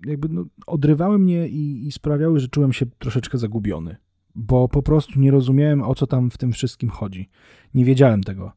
jakby 0.05 0.29
no, 0.29 0.45
odrywały 0.67 1.19
mnie 1.19 1.47
i, 1.47 1.87
i 1.87 1.91
sprawiały, 1.91 2.39
że 2.39 2.47
czułem 2.47 2.73
się 2.73 2.85
troszeczkę 2.85 3.37
zagubiony, 3.37 3.95
bo 4.35 4.67
po 4.67 4.83
prostu 4.83 5.19
nie 5.19 5.31
rozumiałem, 5.31 5.81
o 5.81 5.95
co 5.95 6.07
tam 6.07 6.31
w 6.31 6.37
tym 6.37 6.51
wszystkim 6.51 6.89
chodzi. 6.89 7.29
Nie 7.73 7.85
wiedziałem 7.85 8.23
tego. 8.23 8.51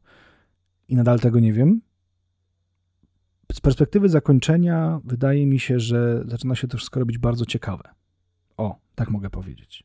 I 0.87 0.95
nadal 0.95 1.19
tego 1.19 1.39
nie 1.39 1.53
wiem, 1.53 1.81
z 3.53 3.61
perspektywy 3.61 4.09
zakończenia 4.09 5.01
wydaje 5.03 5.45
mi 5.47 5.59
się, 5.59 5.79
że 5.79 6.23
zaczyna 6.27 6.55
się 6.55 6.67
to 6.67 6.77
wszystko 6.77 6.99
robić 6.99 7.17
bardzo 7.17 7.45
ciekawe. 7.45 7.83
O, 8.57 8.79
tak 8.95 9.09
mogę 9.09 9.29
powiedzieć. 9.29 9.83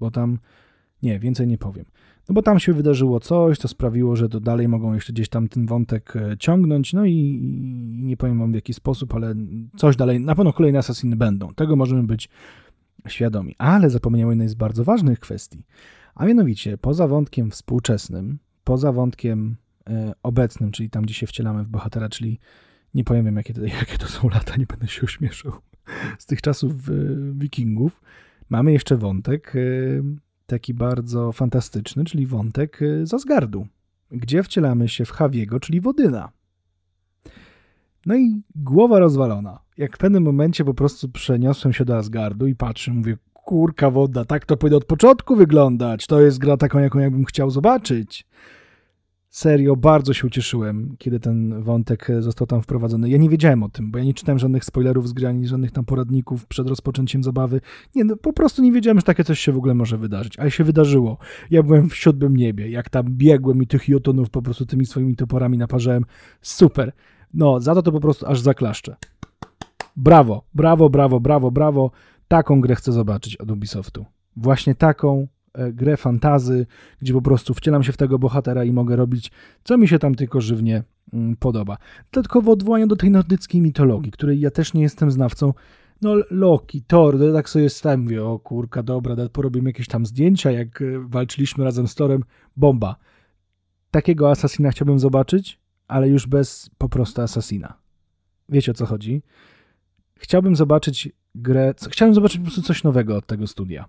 Bo 0.00 0.10
tam, 0.10 0.38
nie, 1.02 1.18
więcej 1.18 1.46
nie 1.46 1.58
powiem. 1.58 1.84
No 2.28 2.34
bo 2.34 2.42
tam 2.42 2.60
się 2.60 2.72
wydarzyło 2.72 3.20
coś, 3.20 3.58
co 3.58 3.68
sprawiło, 3.68 4.16
że 4.16 4.28
to 4.28 4.40
dalej 4.40 4.68
mogą 4.68 4.94
jeszcze 4.94 5.12
gdzieś 5.12 5.28
tam 5.28 5.48
ten 5.48 5.66
wątek 5.66 6.16
e, 6.16 6.36
ciągnąć, 6.38 6.92
no 6.92 7.04
i, 7.04 7.40
nie 8.02 8.16
powiem 8.16 8.38
wam 8.38 8.52
w 8.52 8.54
jaki 8.54 8.74
sposób, 8.74 9.14
ale 9.14 9.34
coś 9.76 9.96
dalej, 9.96 10.20
na 10.20 10.34
pewno 10.34 10.52
kolejne 10.52 10.78
asasyny 10.78 11.16
będą. 11.16 11.54
Tego 11.54 11.76
możemy 11.76 12.02
być 12.02 12.28
świadomi. 13.08 13.54
Ale 13.58 13.90
zapomniałem 13.90 14.28
o 14.28 14.32
jednej 14.32 14.48
z 14.48 14.54
bardzo 14.54 14.84
ważnych 14.84 15.20
kwestii. 15.20 15.64
A 16.14 16.26
mianowicie, 16.26 16.78
poza 16.78 17.08
wątkiem 17.08 17.50
współczesnym, 17.50 18.38
poza 18.64 18.92
wątkiem 18.92 19.56
e, 19.90 20.12
obecnym, 20.22 20.70
czyli 20.70 20.90
tam, 20.90 21.02
gdzie 21.02 21.14
się 21.14 21.26
wcielamy 21.26 21.64
w 21.64 21.68
bohatera, 21.68 22.08
czyli 22.08 22.38
nie 22.94 23.04
powiem 23.04 23.24
wam, 23.24 23.36
jakie 23.36 23.54
to, 23.54 23.64
jakie 23.80 23.98
to 23.98 24.06
są 24.06 24.28
lata, 24.28 24.56
nie 24.56 24.66
będę 24.66 24.88
się 24.88 25.02
uśmieszał. 25.02 25.52
Z 26.18 26.26
tych 26.26 26.42
czasów 26.42 26.72
e, 26.88 26.92
wikingów 27.32 28.00
mamy 28.50 28.72
jeszcze 28.72 28.96
wątek 28.96 29.54
taki 30.46 30.74
bardzo 30.74 31.32
fantastyczny, 31.32 32.04
czyli 32.04 32.26
wątek 32.26 32.82
e, 32.82 33.06
z 33.06 33.14
Asgardu, 33.14 33.66
gdzie 34.10 34.42
wcielamy 34.42 34.88
się 34.88 35.04
w 35.04 35.10
Hawiego, 35.10 35.60
czyli 35.60 35.80
Wodyna. 35.80 36.32
No 38.06 38.16
i 38.16 38.42
głowa 38.54 38.98
rozwalona. 38.98 39.58
Jak 39.78 39.96
w 39.96 39.98
pewnym 39.98 40.22
momencie 40.22 40.64
po 40.64 40.74
prostu 40.74 41.08
przeniosłem 41.08 41.72
się 41.72 41.84
do 41.84 41.96
Asgardu 41.96 42.46
i 42.46 42.54
patrzę, 42.54 42.92
mówię, 42.92 43.16
kurka 43.32 43.90
woda, 43.90 44.24
tak 44.24 44.46
to 44.46 44.56
powinno 44.56 44.76
od 44.76 44.84
początku 44.84 45.36
wyglądać. 45.36 46.06
To 46.06 46.20
jest 46.20 46.38
gra 46.38 46.56
taką, 46.56 46.78
jaką 46.78 46.98
jakbym 46.98 47.24
chciał 47.24 47.50
zobaczyć. 47.50 48.26
Serio, 49.32 49.76
bardzo 49.76 50.12
się 50.12 50.26
ucieszyłem, 50.26 50.96
kiedy 50.98 51.20
ten 51.20 51.62
wątek 51.62 52.08
został 52.20 52.46
tam 52.46 52.62
wprowadzony. 52.62 53.10
Ja 53.10 53.18
nie 53.18 53.28
wiedziałem 53.28 53.62
o 53.62 53.68
tym, 53.68 53.90
bo 53.90 53.98
ja 53.98 54.04
nie 54.04 54.14
czytałem 54.14 54.38
żadnych 54.38 54.64
spoilerów 54.64 55.08
z 55.08 55.12
gry, 55.12 55.26
ani 55.26 55.46
żadnych 55.46 55.70
tam 55.70 55.84
poradników 55.84 56.46
przed 56.46 56.68
rozpoczęciem 56.68 57.22
zabawy. 57.22 57.60
Nie, 57.94 58.04
no, 58.04 58.16
po 58.16 58.32
prostu 58.32 58.62
nie 58.62 58.72
wiedziałem, 58.72 58.98
że 58.98 59.02
takie 59.02 59.24
coś 59.24 59.40
się 59.40 59.52
w 59.52 59.56
ogóle 59.56 59.74
może 59.74 59.98
wydarzyć, 59.98 60.38
ale 60.38 60.50
się 60.50 60.64
wydarzyło. 60.64 61.18
Ja 61.50 61.62
byłem 61.62 61.88
w 61.88 61.96
siódmym 61.96 62.36
niebie, 62.36 62.70
jak 62.70 62.90
tam 62.90 63.04
biegłem 63.08 63.62
i 63.62 63.66
tych 63.66 63.88
jotonów 63.88 64.30
po 64.30 64.42
prostu 64.42 64.66
tymi 64.66 64.86
swoimi 64.86 65.16
toporami 65.16 65.58
naparzałem. 65.58 66.04
Super. 66.42 66.92
No, 67.34 67.60
za 67.60 67.74
to 67.74 67.82
to 67.82 67.92
po 67.92 68.00
prostu 68.00 68.26
aż 68.26 68.40
zaklaszczę. 68.40 68.96
Brawo, 69.96 70.44
brawo, 70.54 70.90
brawo, 70.90 71.20
brawo, 71.20 71.50
brawo. 71.50 71.90
Taką 72.28 72.60
grę 72.60 72.74
chcę 72.74 72.92
zobaczyć 72.92 73.36
od 73.36 73.50
Ubisoftu. 73.50 74.04
Właśnie 74.36 74.74
taką, 74.74 75.26
E, 75.26 75.41
grę 75.72 75.96
fantazy, 75.96 76.66
gdzie 77.00 77.12
po 77.12 77.22
prostu 77.22 77.54
wcielam 77.54 77.82
się 77.82 77.92
w 77.92 77.96
tego 77.96 78.18
bohatera 78.18 78.64
i 78.64 78.72
mogę 78.72 78.96
robić, 78.96 79.30
co 79.64 79.78
mi 79.78 79.88
się 79.88 79.98
tam 79.98 80.14
tylko 80.14 80.40
żywnie 80.40 80.82
mm, 81.12 81.36
podoba. 81.36 81.78
Dodatkowo 82.12 82.52
odwołania 82.52 82.86
do 82.86 82.96
tej 82.96 83.10
nordyckiej 83.10 83.60
mitologii, 83.60 84.12
której 84.12 84.40
ja 84.40 84.50
też 84.50 84.74
nie 84.74 84.82
jestem 84.82 85.10
znawcą. 85.10 85.52
No 86.02 86.14
Loki, 86.30 86.82
Thor, 86.82 87.18
no 87.18 87.32
tak 87.32 87.48
sobie 87.48 87.70
stałem, 87.70 88.00
mówię, 88.00 88.24
o 88.24 88.38
kurka, 88.38 88.82
dobra, 88.82 89.16
porobimy 89.32 89.70
jakieś 89.70 89.88
tam 89.88 90.06
zdjęcia, 90.06 90.50
jak 90.50 90.82
e, 90.82 90.84
walczyliśmy 90.98 91.64
razem 91.64 91.88
z 91.88 91.94
Torem, 91.94 92.24
bomba. 92.56 92.96
Takiego 93.90 94.30
asasina 94.30 94.70
chciałbym 94.70 94.98
zobaczyć, 94.98 95.60
ale 95.88 96.08
już 96.08 96.26
bez 96.26 96.70
po 96.78 96.88
prostu 96.88 97.22
asasina. 97.22 97.74
Wiecie 98.48 98.70
o 98.70 98.74
co 98.74 98.86
chodzi? 98.86 99.22
Chciałbym 100.14 100.56
zobaczyć 100.56 101.08
grę, 101.34 101.74
chciałbym 101.90 102.14
zobaczyć 102.14 102.38
po 102.38 102.44
prostu 102.44 102.62
coś 102.62 102.84
nowego 102.84 103.16
od 103.16 103.26
tego 103.26 103.46
studia 103.46 103.88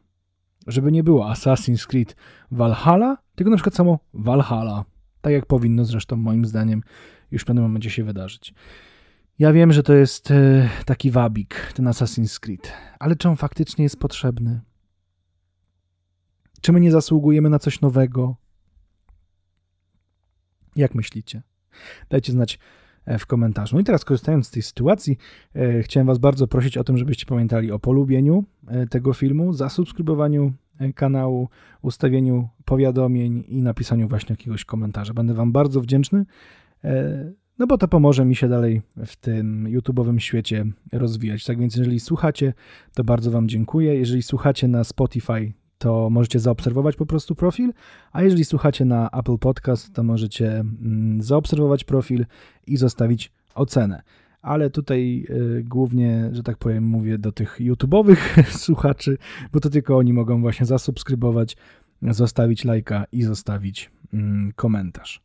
żeby 0.68 0.92
nie 0.92 1.04
było 1.04 1.32
Assassin's 1.32 1.88
Creed 1.88 2.16
Valhalla, 2.52 3.18
tylko 3.36 3.50
na 3.50 3.58
przykład 3.58 3.76
samo 3.76 4.00
Valhalla. 4.14 4.86
Tak 5.22 5.34
jak 5.34 5.46
powinno 5.46 5.86
zresztą 5.86 6.16
moim 6.16 6.46
zdaniem 6.46 6.84
już 7.32 7.42
w 7.42 7.46
pewnym 7.46 7.64
momencie 7.64 7.90
się 7.90 8.04
wydarzyć. 8.04 8.54
Ja 9.40 9.54
wiem, 9.54 9.74
że 9.74 9.84
to 9.84 9.94
jest 9.94 10.32
e, 10.32 10.70
taki 10.86 11.12
wabik, 11.12 11.74
ten 11.76 11.86
Assassin's 11.86 12.40
Creed, 12.40 12.74
ale 13.00 13.16
czy 13.16 13.30
on 13.30 13.36
faktycznie 13.36 13.84
jest 13.84 14.00
potrzebny? 14.00 14.62
Czy 16.62 16.72
my 16.72 16.80
nie 16.80 16.92
zasługujemy 16.92 17.50
na 17.50 17.60
coś 17.60 17.82
nowego? 17.82 18.36
Jak 20.76 20.96
myślicie? 20.96 21.42
Dajcie 22.10 22.32
znać 22.32 22.60
w 23.20 23.26
komentarzu. 23.26 23.76
No 23.76 23.82
i 23.82 23.84
teraz 23.84 24.06
korzystając 24.06 24.48
z 24.48 24.52
tej 24.52 24.62
sytuacji, 24.62 25.18
e, 25.56 25.84
chciałem 25.84 26.08
Was 26.08 26.18
bardzo 26.18 26.48
prosić 26.48 26.78
o 26.78 26.84
tym, 26.84 26.98
żebyście 26.98 27.26
pamiętali 27.26 27.72
o 27.72 27.80
polubieniu 27.80 28.44
e, 28.68 28.88
tego 28.88 29.14
filmu, 29.14 29.54
zasubskrybowaniu 29.54 30.54
kanału, 30.96 31.50
ustawieniu 31.82 32.50
powiadomień 32.66 33.44
i 33.48 33.62
napisaniu 33.62 34.08
właśnie 34.08 34.34
jakiegoś 34.34 34.66
komentarza. 34.66 35.14
Będę 35.14 35.34
Wam 35.34 35.52
bardzo 35.52 35.82
wdzięczny. 35.82 36.26
No 37.60 37.68
bo 37.68 37.78
to 37.78 37.88
pomoże 37.88 38.26
mi 38.26 38.36
się 38.36 38.48
dalej 38.48 38.82
w 39.06 39.16
tym 39.16 39.66
YouTube'owym 39.70 40.18
świecie 40.18 40.66
rozwijać. 40.92 41.46
Tak 41.46 41.60
więc 41.60 41.76
jeżeli 41.76 42.00
słuchacie, 42.00 42.54
to 42.94 43.04
bardzo 43.04 43.32
Wam 43.32 43.48
dziękuję. 43.50 43.96
Jeżeli 43.96 44.24
słuchacie 44.24 44.68
na 44.68 44.84
Spotify, 44.84 45.54
to 45.78 46.10
możecie 46.10 46.40
zaobserwować 46.40 46.96
po 46.96 47.06
prostu 47.06 47.36
profil, 47.36 47.74
a 48.12 48.24
jeżeli 48.24 48.46
słuchacie 48.46 48.86
na 48.86 49.10
Apple 49.10 49.38
Podcast, 49.38 49.94
to 49.94 50.04
możecie 50.04 50.60
mm, 50.60 51.22
zaobserwować 51.22 51.84
profil 51.84 52.26
i 52.68 52.78
zostawić 52.78 53.32
ocenę. 53.56 54.02
Ale 54.42 54.70
tutaj 54.70 55.26
y, 55.30 55.64
głównie, 55.64 56.30
że 56.32 56.44
tak 56.44 56.58
powiem, 56.58 56.84
mówię 56.84 57.18
do 57.18 57.32
tych 57.32 57.62
YouTube'owych 57.62 58.44
słuchaczy, 58.66 59.18
bo 59.54 59.60
to 59.60 59.70
tylko 59.70 59.98
oni 59.98 60.14
mogą 60.14 60.42
właśnie 60.42 60.66
zasubskrybować, 60.66 61.58
zostawić 62.02 62.66
lajka 62.66 63.06
i 63.12 63.24
zostawić 63.24 63.92
mm, 64.14 64.52
komentarz. 64.56 65.22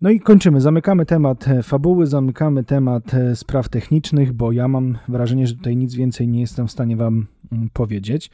No 0.00 0.10
i 0.10 0.20
kończymy. 0.20 0.60
Zamykamy 0.60 1.06
temat 1.06 1.48
e, 1.48 1.62
fabuły, 1.62 2.06
zamykamy 2.06 2.64
temat 2.64 3.14
e, 3.14 3.36
spraw 3.36 3.68
technicznych, 3.68 4.32
bo 4.32 4.52
ja 4.52 4.68
mam 4.68 4.98
wrażenie, 5.08 5.46
że 5.46 5.54
tutaj 5.54 5.76
nic 5.76 5.94
więcej 5.94 6.28
nie 6.28 6.40
jestem 6.40 6.68
w 6.68 6.72
stanie 6.72 6.96
Wam 6.96 7.26
mm, 7.52 7.70
powiedzieć. 7.72 8.30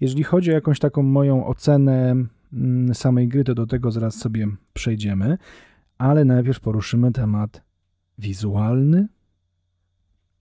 Jeżeli 0.00 0.24
chodzi 0.24 0.50
o 0.50 0.54
jakąś 0.54 0.78
taką 0.78 1.02
moją 1.02 1.46
ocenę 1.46 2.14
mm, 2.52 2.94
samej 2.94 3.28
gry, 3.28 3.44
to 3.44 3.54
do 3.54 3.66
tego 3.66 3.90
zaraz 3.90 4.14
sobie 4.14 4.46
przejdziemy, 4.72 5.38
ale 5.98 6.24
najpierw 6.24 6.60
poruszymy 6.60 7.12
temat 7.12 7.62
wizualny 8.18 9.08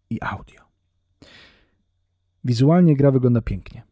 i 0.09 0.17
audio. 0.21 0.61
Wizualnie 2.43 2.95
gra 2.95 3.11
wygląda 3.11 3.41
pięknie. 3.41 3.83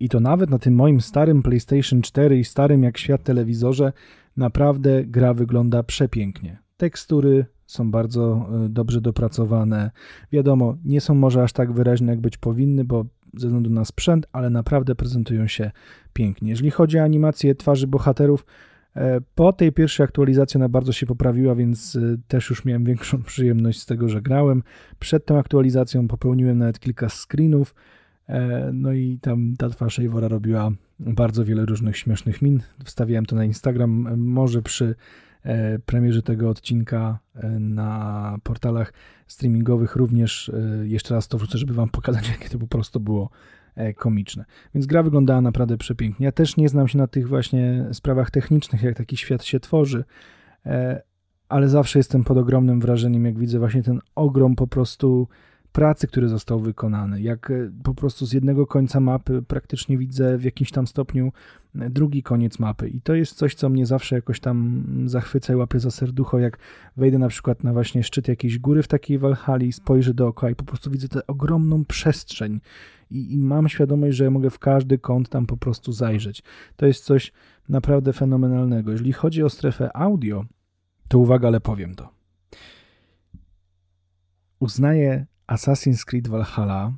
I 0.00 0.08
to 0.08 0.20
nawet 0.20 0.50
na 0.50 0.58
tym 0.58 0.74
moim 0.74 1.00
starym 1.00 1.42
PlayStation 1.42 2.02
4 2.02 2.38
i 2.38 2.44
starym 2.44 2.82
jak 2.82 2.98
świat 2.98 3.22
telewizorze 3.22 3.92
naprawdę 4.36 5.04
gra 5.04 5.34
wygląda 5.34 5.82
przepięknie. 5.82 6.58
Tekstury 6.76 7.46
są 7.66 7.90
bardzo 7.90 8.48
e, 8.64 8.68
dobrze 8.68 9.00
dopracowane. 9.00 9.90
Wiadomo, 10.32 10.76
nie 10.84 11.00
są 11.00 11.14
może 11.14 11.42
aż 11.42 11.52
tak 11.52 11.72
wyraźne, 11.72 12.12
jak 12.12 12.20
być 12.20 12.36
powinny, 12.36 12.84
bo 12.84 13.04
ze 13.34 13.46
względu 13.46 13.70
na 13.70 13.84
sprzęt, 13.84 14.26
ale 14.32 14.50
naprawdę 14.50 14.94
prezentują 14.94 15.46
się 15.46 15.70
pięknie. 16.12 16.50
Jeżeli 16.50 16.70
chodzi 16.70 16.98
o 16.98 17.02
animację 17.02 17.54
twarzy 17.54 17.86
bohaterów, 17.86 18.46
e, 18.96 19.20
po 19.34 19.52
tej 19.52 19.72
pierwszej 19.72 20.04
aktualizacji 20.04 20.58
ona 20.58 20.68
bardzo 20.68 20.92
się 20.92 21.06
poprawiła, 21.06 21.54
więc 21.54 21.96
e, 21.96 22.16
też 22.28 22.50
już 22.50 22.64
miałem 22.64 22.84
większą 22.84 23.22
przyjemność 23.32 23.80
z 23.80 23.86
tego, 23.86 24.08
że 24.08 24.22
grałem. 24.22 24.62
Przed 24.98 25.26
tą 25.26 25.38
aktualizacją 25.38 26.08
popełniłem 26.08 26.58
nawet 26.58 26.78
kilka 26.80 27.08
screenów, 27.08 27.74
e, 28.28 28.70
no 28.72 28.92
i 28.92 29.18
tam 29.20 29.54
ta 29.58 29.68
twarz 29.68 29.98
Eivora 29.98 30.28
robiła 30.28 30.70
bardzo 31.00 31.44
wiele 31.44 31.66
różnych 31.66 31.96
śmiesznych 31.96 32.42
min. 32.42 32.60
Wstawiałem 32.84 33.26
to 33.26 33.36
na 33.36 33.44
Instagram. 33.44 34.16
Może 34.16 34.62
przy 34.62 34.94
premierze 35.86 36.22
tego 36.22 36.50
odcinka 36.50 37.18
e, 37.34 37.48
na 37.48 38.38
portalach 38.42 38.92
streamingowych 39.26 39.96
również 39.96 40.48
e, 40.48 40.88
jeszcze 40.88 41.14
raz 41.14 41.28
to 41.28 41.38
wrzucę, 41.38 41.58
żeby 41.58 41.74
wam 41.74 41.88
pokazać, 41.88 42.28
jakie 42.38 42.48
to 42.48 42.58
po 42.58 42.66
prostu 42.66 43.00
było 43.00 43.30
komiczne. 43.96 44.44
Więc 44.74 44.86
gra 44.86 45.02
wyglądała 45.02 45.40
naprawdę 45.40 45.76
przepięknie. 45.78 46.24
Ja 46.24 46.32
też 46.32 46.56
nie 46.56 46.68
znam 46.68 46.88
się 46.88 46.98
na 46.98 47.06
tych 47.06 47.28
właśnie 47.28 47.84
sprawach 47.92 48.30
technicznych, 48.30 48.82
jak 48.82 48.96
taki 48.96 49.16
świat 49.16 49.44
się 49.44 49.60
tworzy, 49.60 50.04
ale 51.48 51.68
zawsze 51.68 51.98
jestem 51.98 52.24
pod 52.24 52.38
ogromnym 52.38 52.80
wrażeniem, 52.80 53.24
jak 53.24 53.38
widzę 53.38 53.58
właśnie 53.58 53.82
ten 53.82 54.00
ogrom 54.14 54.56
po 54.56 54.66
prostu 54.66 55.28
pracy, 55.72 56.06
który 56.06 56.28
został 56.28 56.60
wykonany. 56.60 57.20
Jak 57.20 57.50
e, 57.50 57.70
po 57.82 57.94
prostu 57.94 58.26
z 58.26 58.32
jednego 58.32 58.66
końca 58.66 59.00
mapy 59.00 59.42
praktycznie 59.42 59.98
widzę 59.98 60.38
w 60.38 60.44
jakimś 60.44 60.70
tam 60.70 60.86
stopniu 60.86 61.32
e, 61.74 61.90
drugi 61.90 62.22
koniec 62.22 62.58
mapy. 62.58 62.88
I 62.88 63.00
to 63.00 63.14
jest 63.14 63.34
coś, 63.34 63.54
co 63.54 63.68
mnie 63.68 63.86
zawsze 63.86 64.16
jakoś 64.16 64.40
tam 64.40 64.84
zachwyca 65.06 65.52
i 65.52 65.56
łapie 65.56 65.80
za 65.80 65.90
serducho, 65.90 66.38
jak 66.38 66.58
wejdę 66.96 67.18
na 67.18 67.28
przykład 67.28 67.64
na 67.64 67.72
właśnie 67.72 68.02
szczyt 68.02 68.28
jakiejś 68.28 68.58
góry 68.58 68.82
w 68.82 68.88
takiej 68.88 69.18
Walhali, 69.18 69.72
spojrzę 69.72 70.14
dookoła 70.14 70.50
i 70.50 70.54
po 70.54 70.64
prostu 70.64 70.90
widzę 70.90 71.08
tę 71.08 71.26
ogromną 71.26 71.84
przestrzeń. 71.84 72.60
I, 73.10 73.32
I 73.32 73.38
mam 73.38 73.68
świadomość, 73.68 74.16
że 74.16 74.30
mogę 74.30 74.50
w 74.50 74.58
każdy 74.58 74.98
kąt 74.98 75.28
tam 75.28 75.46
po 75.46 75.56
prostu 75.56 75.92
zajrzeć. 75.92 76.42
To 76.76 76.86
jest 76.86 77.04
coś 77.04 77.32
naprawdę 77.68 78.12
fenomenalnego. 78.12 78.92
Jeżeli 78.92 79.12
chodzi 79.12 79.42
o 79.42 79.50
strefę 79.50 79.96
audio, 79.96 80.44
to 81.08 81.18
uwaga, 81.18 81.48
ale 81.48 81.60
powiem 81.60 81.94
to. 81.94 82.08
Uznaję 84.60 85.26
Assassin's 85.46 86.04
Creed 86.04 86.28
Valhalla 86.28 86.92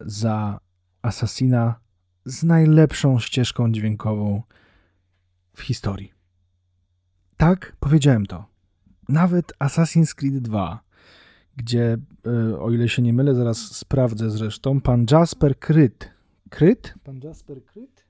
za 0.00 0.60
Assassina 1.02 1.80
z 2.24 2.42
najlepszą 2.42 3.18
ścieżką 3.18 3.72
dźwiękową 3.72 4.42
w 5.56 5.62
historii. 5.62 6.12
Tak, 7.36 7.76
powiedziałem 7.80 8.26
to. 8.26 8.44
Nawet 9.08 9.52
Assassin's 9.58 10.14
Creed 10.14 10.38
2, 10.38 10.80
gdzie, 11.56 11.96
e, 12.26 12.60
o 12.60 12.70
ile 12.70 12.88
się 12.88 13.02
nie 13.02 13.12
mylę, 13.12 13.34
zaraz 13.34 13.58
sprawdzę 13.58 14.30
zresztą, 14.30 14.80
pan 14.80 15.06
Jasper 15.10 15.58
Kryt. 15.58 16.10
Kryt? 16.50 16.94
Pan 17.04 17.20
Jasper 17.24 17.64
Kryt? 17.64 18.04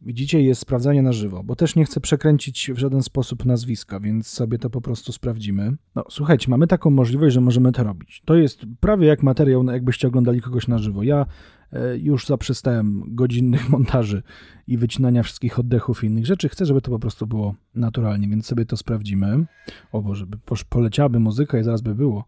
Widzicie, 0.00 0.42
jest 0.42 0.60
sprawdzanie 0.60 1.02
na 1.02 1.12
żywo, 1.12 1.42
bo 1.44 1.56
też 1.56 1.76
nie 1.76 1.84
chcę 1.84 2.00
przekręcić 2.00 2.70
w 2.74 2.78
żaden 2.78 3.02
sposób 3.02 3.44
nazwiska, 3.44 4.00
więc 4.00 4.26
sobie 4.26 4.58
to 4.58 4.70
po 4.70 4.80
prostu 4.80 5.12
sprawdzimy. 5.12 5.76
No, 5.94 6.04
słuchajcie, 6.10 6.50
mamy 6.50 6.66
taką 6.66 6.90
możliwość, 6.90 7.34
że 7.34 7.40
możemy 7.40 7.72
to 7.72 7.84
robić. 7.84 8.22
To 8.24 8.34
jest 8.34 8.66
prawie 8.80 9.06
jak 9.06 9.22
materiał, 9.22 9.62
no, 9.62 9.72
jakbyście 9.72 10.08
oglądali 10.08 10.40
kogoś 10.40 10.68
na 10.68 10.78
żywo. 10.78 11.02
Ja 11.02 11.26
e, 11.72 11.98
już 11.98 12.26
zaprzestałem 12.26 13.02
godzinnych 13.14 13.68
montaży 13.78 14.22
i 14.66 14.78
wycinania 14.78 15.22
wszystkich 15.22 15.58
oddechów 15.58 16.04
i 16.04 16.06
innych 16.06 16.26
rzeczy. 16.26 16.48
Chcę, 16.48 16.66
żeby 16.66 16.80
to 16.80 16.90
po 16.90 16.98
prostu 16.98 17.26
było 17.26 17.54
naturalnie, 17.74 18.28
więc 18.28 18.46
sobie 18.46 18.66
to 18.66 18.76
sprawdzimy. 18.76 19.46
O 19.92 20.02
Boże, 20.02 20.26
by 20.26 20.38
poleciałaby 20.68 21.20
muzyka 21.20 21.58
i 21.58 21.64
zaraz 21.64 21.82
by 21.82 21.94
było, 21.94 22.24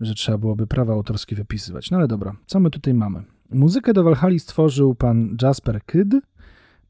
że 0.00 0.14
trzeba 0.14 0.38
byłoby 0.38 0.66
prawa 0.66 0.92
autorskie 0.92 1.36
wypisywać. 1.36 1.90
No 1.90 1.96
ale 1.96 2.08
dobra, 2.08 2.36
co 2.46 2.60
my 2.60 2.70
tutaj 2.70 2.94
mamy? 2.94 3.22
Muzykę 3.50 3.92
do 3.92 4.04
Walhali 4.04 4.38
stworzył 4.38 4.94
pan 4.94 5.36
Jasper 5.42 5.80
Kyd, 5.84 6.08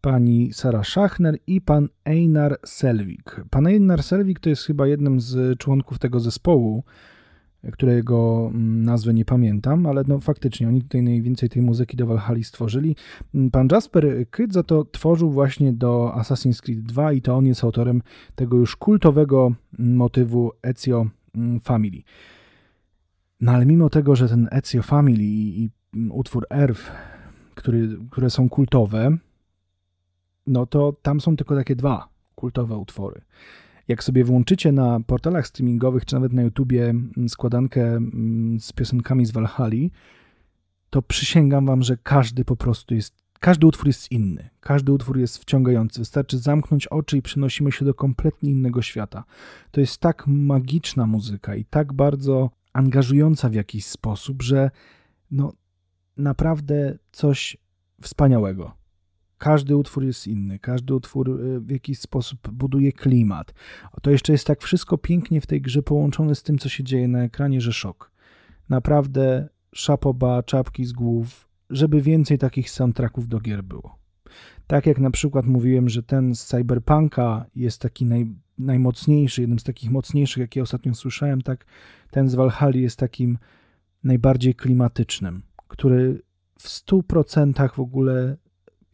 pani 0.07 0.53
Sara 0.53 0.85
Schachner 0.85 1.39
i 1.47 1.61
pan 1.61 1.89
Einar 2.05 2.59
Selvik. 2.65 3.41
Pan 3.51 3.67
Einar 3.67 4.03
Selvik 4.03 4.41
to 4.41 4.49
jest 4.49 4.65
chyba 4.65 4.87
jednym 4.87 5.21
z 5.21 5.59
członków 5.59 5.99
tego 5.99 6.21
zespołu, 6.21 6.85
którego 7.73 8.51
mm, 8.55 8.83
nazwy 8.85 9.15
nie 9.15 9.25
pamiętam, 9.25 9.87
ale 9.87 10.05
no 10.09 10.21
faktycznie 10.21 10.69
oni 10.69 10.83
tutaj 10.83 11.03
najwięcej 11.03 11.49
tej 11.49 11.63
muzyki 11.63 11.97
do 11.97 12.07
Valhalla 12.07 12.43
stworzyli. 12.43 12.97
Pan 13.53 13.69
Jasper 13.73 14.31
Kyd 14.31 14.53
to 14.67 14.85
tworzył 14.85 15.31
właśnie 15.31 15.73
do 15.73 16.13
Assassin's 16.17 16.63
Creed 16.63 16.83
2 16.83 17.13
i 17.13 17.23
to 17.23 17.35
on 17.35 17.47
jest 17.47 17.65
autorem 17.65 18.03
tego 18.35 18.57
już 18.57 18.77
kultowego 18.77 19.53
motywu 19.79 20.53
Ezio 20.63 21.07
mm, 21.35 21.61
Family. 21.61 22.03
No 23.41 23.53
ale 23.53 23.67
mimo 23.67 23.91
tego, 23.91 24.17
że 24.17 24.29
ten 24.29 24.49
Ezio 24.53 24.83
Family 24.83 25.25
i 25.25 25.71
utwór 26.11 26.47
Erf, 26.51 26.91
który, 27.55 27.99
które 28.11 28.31
są 28.31 28.49
kultowe, 28.49 29.19
no 30.47 30.67
to 30.67 30.97
tam 31.03 31.21
są 31.21 31.37
tylko 31.37 31.57
takie 31.57 31.77
dwa 31.77 32.09
kultowe 32.35 32.77
utwory. 32.77 33.21
Jak 33.89 34.05
sobie 34.05 34.25
włączycie 34.25 34.73
na 34.73 35.01
portalach 35.01 35.47
streamingowych, 35.47 36.05
czy 36.05 36.15
nawet 36.15 36.33
na 36.33 36.43
YouTubie 36.43 36.85
mm, 36.91 37.29
składankę 37.29 37.83
mm, 37.83 38.61
z 38.61 38.73
piosenkami 38.73 39.27
z 39.27 39.31
Walhali, 39.31 39.91
to 40.91 41.03
przysięgam 41.03 41.67
wam, 41.67 41.83
że 41.83 41.97
każdy 41.97 42.45
po 42.45 42.57
prostu 42.57 42.95
jest, 42.95 43.15
każdy 43.41 43.67
utwór 43.67 43.87
jest 43.87 44.13
inny. 44.13 44.51
Każdy 44.61 44.93
utwór 44.93 45.19
jest 45.19 45.39
wciągający. 45.39 46.01
Wystarczy 46.01 46.39
zamknąć 46.39 46.87
oczy 46.87 47.17
i 47.17 47.23
przenosimy 47.23 47.73
się 47.73 47.85
do 47.85 47.95
kompletnie 47.95 48.51
innego 48.51 48.83
świata. 48.83 49.25
To 49.71 49.81
jest 49.81 49.99
tak 49.99 50.27
magiczna 50.27 51.07
muzyka 51.07 51.55
i 51.55 51.65
tak 51.65 51.93
bardzo 51.93 52.51
angażująca 52.73 53.49
w 53.49 53.55
jakiś 53.55 53.87
sposób, 53.87 54.43
że 54.43 54.71
no 55.31 55.53
naprawdę 56.17 56.99
coś 57.13 57.57
wspaniałego. 58.03 58.86
Każdy 59.39 59.77
utwór 59.77 60.05
jest 60.05 60.27
inny, 60.27 60.59
każdy 60.59 60.95
utwór 60.95 61.31
y, 61.31 61.61
w 61.61 61.71
jakiś 61.71 61.99
sposób 61.99 62.51
buduje 62.51 62.93
klimat. 62.93 63.55
To 64.03 64.11
jeszcze 64.11 64.33
jest 64.33 64.47
tak 64.47 64.63
wszystko 64.63 64.99
pięknie 64.99 65.41
w 65.41 65.47
tej 65.47 65.61
grze 65.61 65.83
połączone 65.83 66.35
z 66.35 66.43
tym, 66.43 66.59
co 66.59 66.69
się 66.69 66.85
dzieje 66.85 67.09
na 67.09 67.23
ekranie, 67.23 67.61
że 67.61 67.73
szok. 67.73 68.11
Naprawdę 68.69 69.49
szapoba, 69.75 70.43
czapki 70.43 70.85
z 70.85 70.93
głów, 70.93 71.49
żeby 71.71 72.03
więcej 72.03 72.39
takich 72.39 72.71
soundtracków 72.71 73.29
do 73.29 73.41
gier 73.41 73.65
było. 73.65 73.99
Tak 74.67 74.87
jak 74.87 74.99
na 74.99 75.11
przykład 75.11 75.47
mówiłem, 75.47 75.89
że 75.89 76.03
ten 76.03 76.35
z 76.35 76.45
Cyberpunka 76.45 77.47
jest 77.55 77.81
taki 77.81 78.07
naj, 78.07 78.27
najmocniejszy, 78.59 79.41
jednym 79.41 79.59
z 79.59 79.65
takich 79.65 79.91
mocniejszych, 79.91 80.41
jakie 80.41 80.63
ostatnio 80.63 80.95
słyszałem, 80.95 81.43
tak 81.43 81.67
ten 82.11 82.29
z 82.29 82.35
Valhalla 82.35 82.77
jest 82.77 82.99
takim 82.99 83.39
najbardziej 84.05 84.55
klimatycznym, 84.55 85.43
który 85.69 86.23
w 86.59 86.69
100% 86.69 87.75
w 87.75 87.81
ogóle 87.81 88.37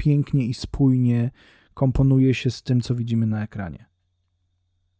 pięknie 0.03 0.47
i 0.47 0.55
spójnie 0.55 1.31
komponuje 1.75 2.35
się 2.35 2.51
z 2.51 2.63
tym, 2.63 2.81
co 2.81 2.95
widzimy 2.95 3.27
na 3.27 3.43
ekranie. 3.43 3.87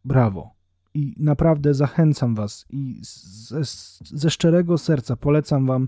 Brawo. 0.05 0.51
I 0.93 1.13
naprawdę 1.19 1.73
zachęcam 1.73 2.35
Was 2.35 2.65
i 2.69 2.99
ze, 3.01 3.61
ze 4.05 4.29
szczerego 4.29 4.77
serca 4.77 5.15
polecam 5.15 5.65
Wam 5.65 5.87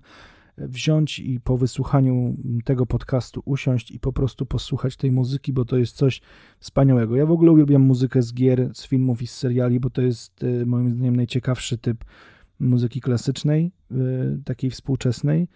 wziąć 0.57 1.19
i 1.19 1.39
po 1.39 1.57
wysłuchaniu 1.57 2.35
tego 2.65 2.85
podcastu 2.85 3.41
usiąść 3.45 3.91
i 3.91 3.99
po 3.99 4.13
prostu 4.13 4.45
posłuchać 4.45 4.97
tej 4.97 5.11
muzyki, 5.11 5.53
bo 5.53 5.65
to 5.65 5.77
jest 5.77 5.95
coś 5.95 6.21
wspaniałego. 6.59 7.15
Ja 7.15 7.25
w 7.25 7.31
ogóle 7.31 7.51
uwielbiam 7.51 7.81
muzykę 7.81 8.21
z 8.21 8.33
gier, 8.33 8.69
z 8.73 8.87
filmów 8.87 9.21
i 9.21 9.27
z 9.27 9.31
seriali, 9.31 9.79
bo 9.79 9.89
to 9.89 10.01
jest 10.01 10.43
e, 10.43 10.65
moim 10.65 10.89
zdaniem 10.89 11.15
najciekawszy 11.15 11.77
typ 11.77 12.05
muzyki 12.59 13.01
klasycznej, 13.01 13.71
e, 13.91 13.95
takiej 14.45 14.69
współczesnej. 14.69 15.47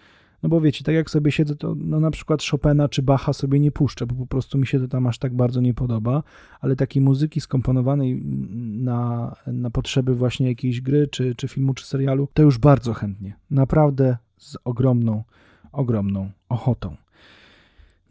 No 0.44 0.50
bo 0.50 0.62
wiecie, 0.62 0.84
tak 0.84 0.96
jak 0.96 1.10
sobie 1.10 1.32
siedzę, 1.32 1.56
to 1.56 1.76
no 1.78 2.00
na 2.00 2.12
przykład 2.12 2.44
Chopina 2.44 2.90
czy 2.90 3.02
Bacha 3.02 3.34
sobie 3.34 3.60
nie 3.60 3.72
puszczę, 3.72 4.06
bo 4.06 4.16
po 4.16 4.26
prostu 4.26 4.58
mi 4.58 4.68
się 4.68 4.80
to 4.80 4.88
tam 4.88 5.08
aż 5.08 5.18
tak 5.18 5.36
bardzo 5.36 5.62
nie 5.62 5.74
podoba, 5.74 6.24
ale 6.62 6.76
takiej 6.76 7.02
muzyki 7.02 7.42
skomponowanej 7.42 8.22
na, 8.60 9.36
na 9.48 9.70
potrzeby 9.70 10.16
właśnie 10.16 10.48
jakiejś 10.48 10.82
gry, 10.82 11.08
czy, 11.08 11.36
czy 11.36 11.48
filmu, 11.48 11.74
czy 11.74 11.86
serialu, 11.86 12.28
to 12.34 12.44
już 12.44 12.58
bardzo 12.58 12.94
chętnie. 12.94 13.34
Naprawdę 13.52 14.18
z 14.38 14.58
ogromną, 14.64 15.24
ogromną 15.72 16.30
ochotą. 16.50 16.96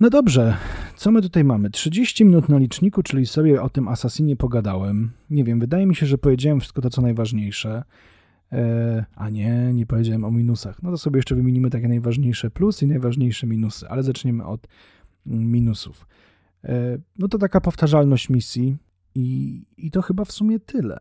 No 0.01 0.11
dobrze, 0.11 0.57
co 0.97 1.11
my 1.11 1.23
tutaj 1.23 1.45
mamy? 1.45 1.71
30 1.71 2.25
minut 2.25 2.49
na 2.49 2.59
liczniku, 2.59 3.03
czyli 3.03 3.27
sobie 3.27 3.63
o 3.63 3.71
tym 3.71 3.89
Assassinie 3.89 4.37
pogadałem. 4.37 5.11
Nie 5.31 5.45
wiem, 5.45 5.61
wydaje 5.61 5.87
mi 5.87 5.95
się, 5.97 6.07
że 6.07 6.19
powiedziałem 6.19 6.61
wszystko 6.61 6.83
to, 6.83 6.91
co 6.91 7.03
najważniejsze. 7.03 7.83
E, 8.53 9.05
a 9.15 9.31
nie, 9.31 9.73
nie 9.75 9.87
powiedziałem 9.87 10.25
o 10.25 10.31
minusach. 10.31 10.83
No 10.83 10.91
to 10.91 10.99
sobie 10.99 11.19
jeszcze 11.19 11.35
wymienimy 11.35 11.71
takie 11.71 11.89
najważniejsze 11.89 12.51
plusy 12.51 12.85
i 12.85 12.89
najważniejsze 12.89 13.47
minusy, 13.47 13.89
ale 13.89 14.03
zaczniemy 14.03 14.47
od 14.47 14.69
minusów. 15.27 16.07
E, 16.65 16.99
no 17.19 17.29
to 17.29 17.39
taka 17.39 17.61
powtarzalność 17.61 18.29
misji 18.29 18.77
i, 19.15 19.63
i 19.77 19.91
to 19.91 20.03
chyba 20.03 20.25
w 20.25 20.33
sumie 20.33 20.61
tyle. 20.61 20.99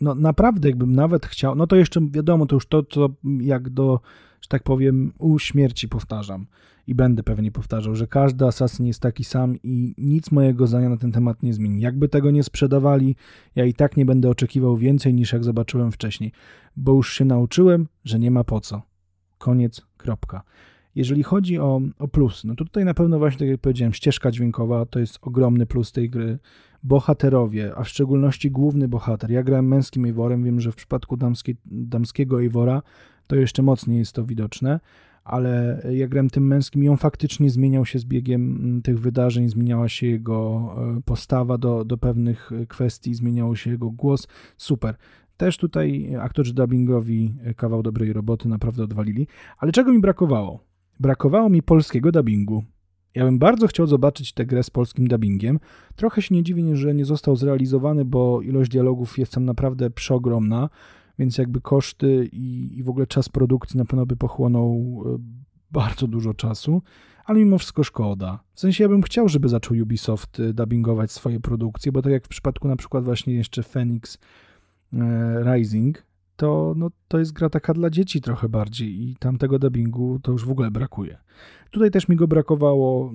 No 0.00 0.14
naprawdę, 0.14 0.68
jakbym 0.68 0.92
nawet 0.92 1.26
chciał, 1.26 1.54
no 1.54 1.66
to 1.66 1.76
jeszcze 1.76 2.00
wiadomo, 2.10 2.46
to 2.46 2.56
już 2.56 2.66
to, 2.66 2.82
co 2.82 3.08
jak 3.40 3.70
do, 3.70 4.00
że 4.46 4.48
tak 4.48 4.62
powiem, 4.62 5.12
u 5.18 5.38
śmierci 5.38 5.88
powtarzam 5.88 6.46
i 6.86 6.94
będę 6.94 7.22
pewnie 7.22 7.52
powtarzał, 7.52 7.94
że 7.94 8.06
każdy 8.06 8.46
asasyn 8.46 8.86
jest 8.86 9.00
taki 9.00 9.24
sam 9.24 9.56
i 9.62 9.94
nic 9.98 10.30
mojego 10.30 10.66
zdania 10.66 10.88
na 10.88 10.96
ten 10.96 11.12
temat 11.12 11.42
nie 11.42 11.54
zmieni. 11.54 11.80
Jakby 11.80 12.08
tego 12.08 12.30
nie 12.30 12.42
sprzedawali, 12.42 13.16
ja 13.56 13.64
i 13.64 13.74
tak 13.74 13.96
nie 13.96 14.04
będę 14.04 14.30
oczekiwał 14.30 14.76
więcej 14.76 15.14
niż 15.14 15.32
jak 15.32 15.44
zobaczyłem 15.44 15.92
wcześniej, 15.92 16.32
bo 16.76 16.92
już 16.92 17.14
się 17.14 17.24
nauczyłem, 17.24 17.88
że 18.04 18.18
nie 18.18 18.30
ma 18.30 18.44
po 18.44 18.60
co. 18.60 18.82
Koniec, 19.38 19.86
kropka. 19.96 20.42
Jeżeli 20.94 21.22
chodzi 21.22 21.58
o, 21.58 21.80
o 21.98 22.08
plus, 22.08 22.44
no 22.44 22.54
to 22.54 22.64
tutaj 22.64 22.84
na 22.84 22.94
pewno 22.94 23.18
właśnie, 23.18 23.38
tak 23.38 23.48
jak 23.48 23.60
powiedziałem, 23.60 23.92
ścieżka 23.92 24.30
dźwiękowa 24.30 24.86
to 24.86 24.98
jest 24.98 25.18
ogromny 25.22 25.66
plus 25.66 25.92
tej 25.92 26.10
gry. 26.10 26.38
Bohaterowie, 26.82 27.72
a 27.76 27.84
w 27.84 27.88
szczególności 27.88 28.50
główny 28.50 28.88
bohater. 28.88 29.30
Ja 29.30 29.42
grałem 29.42 29.68
męskim 29.68 30.04
Eivorem, 30.04 30.44
wiem, 30.44 30.60
że 30.60 30.72
w 30.72 30.76
przypadku 30.76 31.16
damskiej, 31.16 31.56
damskiego 31.64 32.40
Eivora 32.40 32.82
to 33.26 33.36
jeszcze 33.36 33.62
mocniej 33.62 33.98
jest 33.98 34.12
to 34.12 34.24
widoczne, 34.24 34.80
ale 35.24 35.82
jak 35.90 36.10
grałem 36.10 36.30
tym 36.30 36.46
męskim 36.46 36.84
i 36.84 36.88
on 36.88 36.96
faktycznie 36.96 37.50
zmieniał 37.50 37.86
się 37.86 37.98
z 37.98 38.04
biegiem 38.04 38.58
mm, 38.60 38.82
tych 38.82 39.00
wydarzeń, 39.00 39.48
zmieniała 39.48 39.88
się 39.88 40.06
jego 40.06 40.70
e, 40.98 41.00
postawa 41.04 41.58
do, 41.58 41.84
do 41.84 41.98
pewnych 41.98 42.50
kwestii, 42.68 43.14
zmieniało 43.14 43.56
się 43.56 43.70
jego 43.70 43.90
głos. 43.90 44.28
Super. 44.56 44.96
Też 45.36 45.56
tutaj 45.56 46.16
aktorzy 46.20 46.54
dubbingowi 46.54 47.34
e, 47.44 47.54
kawał 47.54 47.82
dobrej 47.82 48.12
roboty 48.12 48.48
naprawdę 48.48 48.84
odwalili. 48.84 49.26
Ale 49.58 49.72
czego 49.72 49.92
mi 49.92 50.00
brakowało? 50.00 50.60
Brakowało 51.00 51.48
mi 51.48 51.62
polskiego 51.62 52.12
dubbingu. 52.12 52.64
Ja 53.14 53.24
bym 53.24 53.38
bardzo 53.38 53.66
chciał 53.66 53.86
zobaczyć 53.86 54.32
tę 54.32 54.46
grę 54.46 54.62
z 54.62 54.70
polskim 54.70 55.08
dubbingiem. 55.08 55.60
Trochę 55.96 56.22
się 56.22 56.34
nie 56.34 56.42
dziwię, 56.42 56.76
że 56.76 56.94
nie 56.94 57.04
został 57.04 57.36
zrealizowany, 57.36 58.04
bo 58.04 58.42
ilość 58.42 58.70
dialogów 58.70 59.18
jest 59.18 59.32
tam 59.32 59.44
naprawdę 59.44 59.90
przeogromna 59.90 60.68
więc 61.18 61.38
jakby 61.38 61.60
koszty 61.60 62.28
i, 62.32 62.78
i 62.78 62.82
w 62.82 62.88
ogóle 62.88 63.06
czas 63.06 63.28
produkcji 63.28 63.78
na 63.78 63.84
pewno 63.84 64.06
by 64.06 64.16
pochłonął 64.16 65.02
e, 65.06 65.18
bardzo 65.70 66.06
dużo 66.06 66.34
czasu, 66.34 66.82
ale 67.24 67.38
mimo 67.38 67.58
wszystko 67.58 67.84
szkoda. 67.84 68.40
W 68.54 68.60
sensie 68.60 68.84
ja 68.84 68.88
bym 68.88 69.02
chciał, 69.02 69.28
żeby 69.28 69.48
zaczął 69.48 69.76
Ubisoft 69.82 70.40
e, 70.40 70.52
dubbingować 70.52 71.12
swoje 71.12 71.40
produkcje, 71.40 71.92
bo 71.92 72.02
tak 72.02 72.12
jak 72.12 72.24
w 72.24 72.28
przypadku 72.28 72.68
na 72.68 72.76
przykład 72.76 73.04
właśnie 73.04 73.34
jeszcze 73.34 73.62
Phoenix 73.62 74.18
e, 74.92 75.54
Rising, 75.54 76.06
to, 76.36 76.74
no, 76.76 76.90
to 77.08 77.18
jest 77.18 77.32
gra 77.32 77.50
taka 77.50 77.74
dla 77.74 77.90
dzieci 77.90 78.20
trochę 78.20 78.48
bardziej 78.48 79.02
i 79.02 79.16
tamtego 79.16 79.58
dubbingu 79.58 80.18
to 80.22 80.32
już 80.32 80.44
w 80.44 80.50
ogóle 80.50 80.70
brakuje. 80.70 81.18
Tutaj 81.70 81.90
też 81.90 82.08
mi 82.08 82.16
go 82.16 82.28
brakowało, 82.28 83.12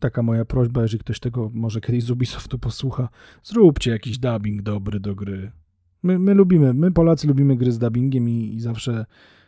taka 0.00 0.22
moja 0.22 0.44
prośba, 0.44 0.82
jeżeli 0.82 1.00
ktoś 1.00 1.20
tego 1.20 1.50
może 1.54 1.80
kiedyś 1.80 2.04
z 2.04 2.10
Ubisoftu 2.10 2.58
posłucha, 2.58 3.08
zróbcie 3.42 3.90
jakiś 3.90 4.18
dubbing 4.18 4.62
dobry 4.62 5.00
do 5.00 5.14
gry. 5.14 5.52
My, 6.02 6.18
my 6.18 6.34
lubimy, 6.34 6.74
my 6.74 6.92
Polacy 6.92 7.28
lubimy 7.28 7.56
gry 7.56 7.72
z 7.72 7.78
dubbingiem 7.78 8.28
i, 8.28 8.54
i 8.54 8.60
zawsze 8.60 9.06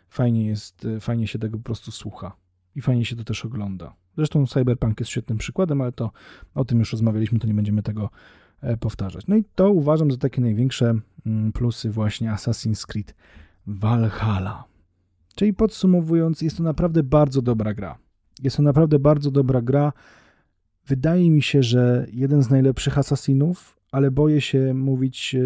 fajnie 0.08 0.46
jest, 0.46 0.86
fajnie 1.00 1.26
się 1.26 1.38
tego 1.38 1.58
po 1.58 1.64
prostu 1.64 1.90
słucha 1.90 2.36
i 2.76 2.80
fajnie 2.80 3.04
się 3.04 3.16
to 3.16 3.24
też 3.24 3.44
ogląda. 3.44 3.94
Zresztą 4.16 4.46
Cyberpunk 4.46 5.00
jest 5.00 5.10
świetnym 5.10 5.38
przykładem, 5.38 5.80
ale 5.80 5.92
to 5.92 6.10
o 6.54 6.64
tym 6.64 6.78
już 6.78 6.92
rozmawialiśmy, 6.92 7.38
to 7.38 7.46
nie 7.46 7.54
będziemy 7.54 7.82
tego 7.82 8.10
e, 8.60 8.76
powtarzać. 8.76 9.26
No 9.26 9.36
i 9.36 9.44
to 9.54 9.70
uważam 9.70 10.10
za 10.10 10.16
takie 10.16 10.40
największe 10.40 10.94
mm, 11.26 11.52
plusy 11.52 11.90
właśnie 11.90 12.30
Assassin's 12.30 12.86
Creed 12.86 13.14
Valhalla. 13.66 14.64
Czyli 15.34 15.54
podsumowując, 15.54 16.42
jest 16.42 16.56
to 16.56 16.62
naprawdę 16.62 17.02
bardzo 17.02 17.42
dobra 17.42 17.74
gra. 17.74 17.98
Jest 18.42 18.56
to 18.56 18.62
naprawdę 18.62 18.98
bardzo 18.98 19.30
dobra 19.30 19.62
gra. 19.62 19.92
Wydaje 20.86 21.30
mi 21.30 21.42
się, 21.42 21.62
że 21.62 22.06
jeden 22.12 22.42
z 22.42 22.50
najlepszych 22.50 22.98
Assassinów, 22.98 23.79
ale 23.92 24.10
boję 24.10 24.40
się 24.40 24.74
mówić 24.74 25.34
e, 25.34 25.40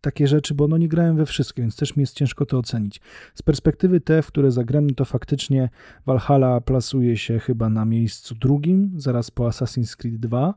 takie 0.00 0.28
rzeczy, 0.28 0.54
bo 0.54 0.68
no 0.68 0.78
nie 0.78 0.88
grałem 0.88 1.16
we 1.16 1.26
wszystkie, 1.26 1.62
więc 1.62 1.76
też 1.76 1.96
mi 1.96 2.00
jest 2.00 2.14
ciężko 2.14 2.46
to 2.46 2.58
ocenić. 2.58 3.00
Z 3.34 3.42
perspektywy 3.42 4.00
te, 4.00 4.22
w 4.22 4.26
które 4.26 4.50
zagram, 4.50 4.90
to 4.90 5.04
faktycznie 5.04 5.68
Valhalla 6.06 6.60
plasuje 6.60 7.16
się 7.16 7.38
chyba 7.38 7.68
na 7.68 7.84
miejscu 7.84 8.34
drugim, 8.34 8.92
zaraz 8.96 9.30
po 9.30 9.48
Assassin's 9.48 9.96
Creed 9.96 10.16
2 10.16 10.54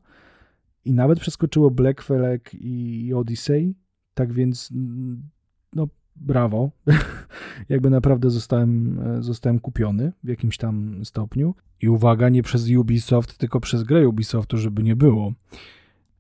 i 0.86 0.94
nawet 0.94 1.20
przeskoczyło 1.20 1.72
Black 1.72 2.02
Flag 2.02 2.54
i 2.54 3.14
Odyssey, 3.14 3.76
tak 4.14 4.34
więc 4.34 4.70
no 5.74 5.88
brawo, 6.16 6.72
jakby 7.70 7.90
naprawdę 7.90 8.30
zostałem, 8.30 9.00
e, 9.00 9.24
zostałem 9.24 9.60
kupiony 9.60 10.12
w 10.24 10.28
jakimś 10.28 10.58
tam 10.58 11.06
stopniu. 11.06 11.56
I 11.82 11.90
uwaga, 11.90 12.30
nie 12.30 12.44
przez 12.44 12.70
Ubisoft, 12.70 13.38
tylko 13.38 13.60
przez 13.60 13.84
grę 13.84 14.08
Ubisoftu, 14.08 14.58
żeby 14.58 14.84
nie 14.84 14.96
było. 14.96 15.34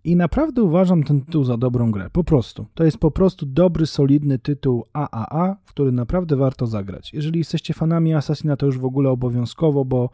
I 0.03 0.15
naprawdę 0.15 0.63
uważam 0.63 1.03
ten 1.03 1.21
tytuł 1.21 1.43
za 1.43 1.57
dobrą 1.57 1.91
grę. 1.91 2.09
Po 2.11 2.23
prostu. 2.23 2.65
To 2.73 2.83
jest 2.83 2.97
po 2.97 3.11
prostu 3.11 3.45
dobry, 3.45 3.85
solidny 3.85 4.39
tytuł 4.39 4.85
AAA, 4.93 5.55
w 5.65 5.69
który 5.69 5.91
naprawdę 5.91 6.35
warto 6.35 6.67
zagrać. 6.67 7.13
Jeżeli 7.13 7.39
jesteście 7.39 7.73
fanami 7.73 8.13
Assassina, 8.13 8.57
to 8.57 8.65
już 8.65 8.79
w 8.79 8.85
ogóle 8.85 9.09
obowiązkowo, 9.09 9.85
bo 9.85 10.09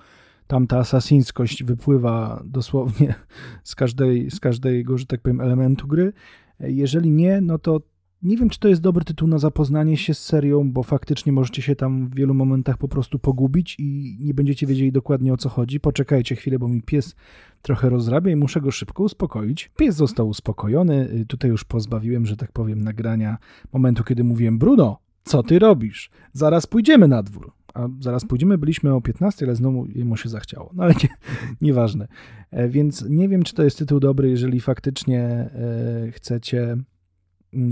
tam 0.47 0.67
ta 0.67 0.78
asasyńskość 0.78 1.63
wypływa 1.63 2.43
dosłownie 2.45 3.15
z, 3.63 3.76
każdej, 3.76 4.32
z 4.32 4.39
każdego, 4.39 4.97
że 4.97 5.06
tak 5.06 5.21
powiem, 5.21 5.41
elementu 5.41 5.88
gry. 5.88 6.13
Jeżeli 6.60 7.12
nie, 7.12 7.41
no 7.41 7.60
to 7.60 7.82
nie 8.24 8.38
wiem, 8.38 8.50
czy 8.50 8.60
to 8.60 8.68
jest 8.68 8.82
dobry 8.82 9.06
tytuł 9.06 9.28
na 9.28 9.38
zapoznanie 9.38 9.98
się 9.98 10.14
z 10.14 10.20
serią, 10.20 10.72
bo 10.72 10.84
faktycznie 10.84 11.32
możecie 11.32 11.62
się 11.62 11.76
tam 11.76 12.08
w 12.08 12.16
wielu 12.16 12.34
momentach 12.34 12.78
po 12.78 12.88
prostu 12.88 13.20
pogubić 13.20 13.76
i 13.80 14.18
nie 14.20 14.34
będziecie 14.34 14.68
wiedzieli 14.68 14.92
dokładnie 14.92 15.34
o 15.34 15.38
co 15.38 15.50
chodzi. 15.50 15.80
Poczekajcie 15.80 16.36
chwilę, 16.36 16.60
bo 16.60 16.68
mi 16.68 16.82
pies 16.82 17.16
trochę 17.62 17.90
rozrabia 17.90 18.32
i 18.32 18.36
muszę 18.36 18.62
go 18.62 18.72
szybko 18.72 19.04
uspokoić. 19.04 19.72
Pies 19.78 19.96
został 19.96 20.30
uspokojony. 20.30 21.10
Y, 21.12 21.26
tutaj 21.26 21.52
już 21.52 21.64
pozbawiłem, 21.64 22.26
że 22.26 22.38
tak 22.38 22.52
powiem, 22.52 22.82
nagrania 22.82 23.38
momentu, 23.74 24.04
kiedy 24.04 24.24
mówiłem: 24.24 24.60
Bruno, 24.60 25.00
co 25.24 25.44
ty 25.44 25.60
robisz? 25.60 26.10
Zaraz 26.34 26.68
pójdziemy 26.68 27.08
na 27.08 27.24
dwór. 27.24 27.52
A 27.74 27.88
zaraz 28.00 28.26
pójdziemy, 28.26 28.58
byliśmy 28.58 28.94
o 28.94 29.02
15, 29.02 29.46
ale 29.46 29.56
znowu 29.56 29.86
jemu 29.86 30.18
się 30.18 30.30
zachciało. 30.30 30.72
No 30.74 30.84
ale 30.84 30.94
nie, 31.04 31.10
nieważne. 31.68 32.08
E, 32.52 32.70
więc 32.70 33.06
nie 33.10 33.30
wiem, 33.30 33.44
czy 33.44 33.54
to 33.54 33.64
jest 33.64 33.78
tytuł 33.78 34.00
dobry, 34.00 34.30
jeżeli 34.30 34.60
faktycznie 34.60 35.22
e, 35.22 36.12
chcecie 36.12 36.78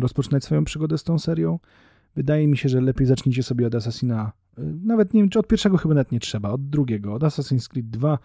rozpoczynać 0.01 0.43
swoją 0.43 0.63
przygodę 0.63 0.97
z 0.97 1.03
tą 1.03 1.19
serią. 1.19 1.59
Wydaje 2.15 2.47
mi 2.47 2.57
się, 2.57 2.69
że 2.69 2.81
lepiej 2.81 3.07
zacznijcie 3.07 3.43
sobie 3.43 3.67
od 3.67 3.75
Assassina. 3.75 4.31
Y, 4.59 4.61
nawet 4.83 5.13
nie 5.13 5.21
wiem, 5.21 5.29
czy 5.29 5.39
od 5.39 5.47
pierwszego 5.47 5.77
chyba 5.77 5.93
nawet 5.93 6.11
nie 6.11 6.19
trzeba, 6.19 6.49
od 6.49 6.69
drugiego, 6.69 7.13
od 7.13 7.21
Assassin's 7.21 7.67
Creed 7.67 7.89
2, 7.89 8.19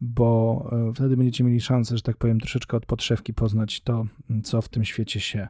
bo 0.00 0.70
y, 0.90 0.94
wtedy 0.94 1.16
będziecie 1.16 1.44
mieli 1.44 1.60
szansę, 1.60 1.96
że 1.96 2.02
tak 2.02 2.16
powiem, 2.16 2.40
troszeczkę 2.40 2.76
od 2.76 2.86
podszewki 2.86 3.34
poznać 3.34 3.80
to, 3.80 4.06
mm, 4.30 4.42
co 4.42 4.62
w 4.62 4.68
tym 4.68 4.84
świecie 4.84 5.20
się 5.20 5.48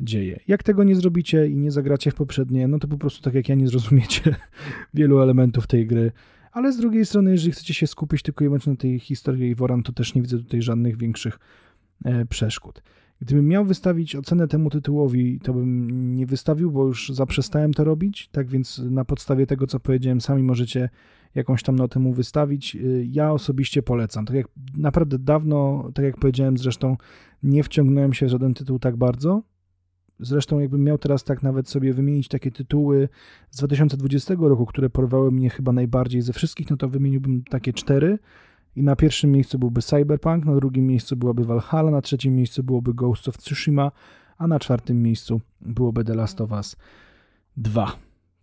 dzieje. 0.00 0.40
Jak 0.48 0.62
tego 0.62 0.84
nie 0.84 0.96
zrobicie 0.96 1.48
i 1.48 1.56
nie 1.56 1.70
zagracie 1.70 2.10
w 2.10 2.14
poprzednie, 2.14 2.68
no 2.68 2.78
to 2.78 2.88
po 2.88 2.98
prostu 2.98 3.22
tak 3.22 3.34
jak 3.34 3.48
ja 3.48 3.54
nie 3.54 3.68
zrozumiecie 3.68 4.36
wielu 4.94 5.20
elementów 5.20 5.66
tej 5.66 5.86
gry. 5.86 6.12
Ale 6.52 6.72
z 6.72 6.76
drugiej 6.76 7.06
strony, 7.06 7.30
jeżeli 7.30 7.52
chcecie 7.52 7.74
się 7.74 7.86
skupić 7.86 8.22
tylko 8.22 8.44
i 8.44 8.48
wyłącznie 8.48 8.72
na 8.72 8.76
tej 8.76 8.98
historii 8.98 9.54
Woran, 9.54 9.82
to 9.82 9.92
też 9.92 10.14
nie 10.14 10.22
widzę 10.22 10.38
tutaj 10.38 10.62
żadnych 10.62 10.96
większych 10.96 11.38
e, 12.04 12.26
przeszkód. 12.26 12.82
Gdybym 13.20 13.48
miał 13.48 13.64
wystawić 13.64 14.16
ocenę 14.16 14.48
temu 14.48 14.70
tytułowi, 14.70 15.40
to 15.40 15.54
bym 15.54 16.14
nie 16.14 16.26
wystawił, 16.26 16.70
bo 16.70 16.86
już 16.86 17.08
zaprzestałem 17.08 17.74
to 17.74 17.84
robić. 17.84 18.28
Tak 18.32 18.48
więc 18.48 18.82
na 18.90 19.04
podstawie 19.04 19.46
tego, 19.46 19.66
co 19.66 19.80
powiedziałem, 19.80 20.20
sami 20.20 20.42
możecie 20.42 20.88
jakąś 21.34 21.62
tam 21.62 21.76
notę 21.76 22.00
mu 22.00 22.12
wystawić. 22.12 22.76
Ja 23.04 23.32
osobiście 23.32 23.82
polecam. 23.82 24.26
Tak 24.26 24.36
jak 24.36 24.46
naprawdę 24.76 25.18
dawno, 25.18 25.90
tak 25.94 26.04
jak 26.04 26.16
powiedziałem 26.16 26.58
zresztą, 26.58 26.96
nie 27.42 27.62
wciągnąłem 27.62 28.12
się 28.12 28.26
w 28.26 28.28
żaden 28.28 28.54
tytuł 28.54 28.78
tak 28.78 28.96
bardzo. 28.96 29.42
Zresztą, 30.20 30.58
jakbym 30.58 30.84
miał 30.84 30.98
teraz 30.98 31.24
tak 31.24 31.42
nawet 31.42 31.68
sobie 31.68 31.92
wymienić 31.92 32.28
takie 32.28 32.50
tytuły 32.50 33.08
z 33.50 33.56
2020 33.56 34.34
roku, 34.40 34.66
które 34.66 34.90
porwały 34.90 35.32
mnie 35.32 35.50
chyba 35.50 35.72
najbardziej 35.72 36.22
ze 36.22 36.32
wszystkich, 36.32 36.70
no 36.70 36.76
to 36.76 36.88
wymieniłbym 36.88 37.42
takie 37.50 37.72
cztery. 37.72 38.18
I 38.76 38.82
na 38.82 38.96
pierwszym 38.96 39.32
miejscu 39.32 39.58
byłby 39.58 39.82
Cyberpunk, 39.82 40.44
na 40.44 40.54
drugim 40.54 40.86
miejscu 40.86 41.16
byłaby 41.16 41.44
Valhalla, 41.44 41.90
na 41.90 42.02
trzecim 42.02 42.34
miejscu 42.34 42.62
byłoby 42.62 42.94
Ghost 42.94 43.28
of 43.28 43.36
Tsushima, 43.36 43.92
a 44.38 44.46
na 44.46 44.58
czwartym 44.58 45.02
miejscu 45.02 45.40
byłoby 45.60 46.04
The 46.04 46.14
Last 46.14 46.40
of 46.40 46.52
Us 46.52 46.76
2. 47.56 47.92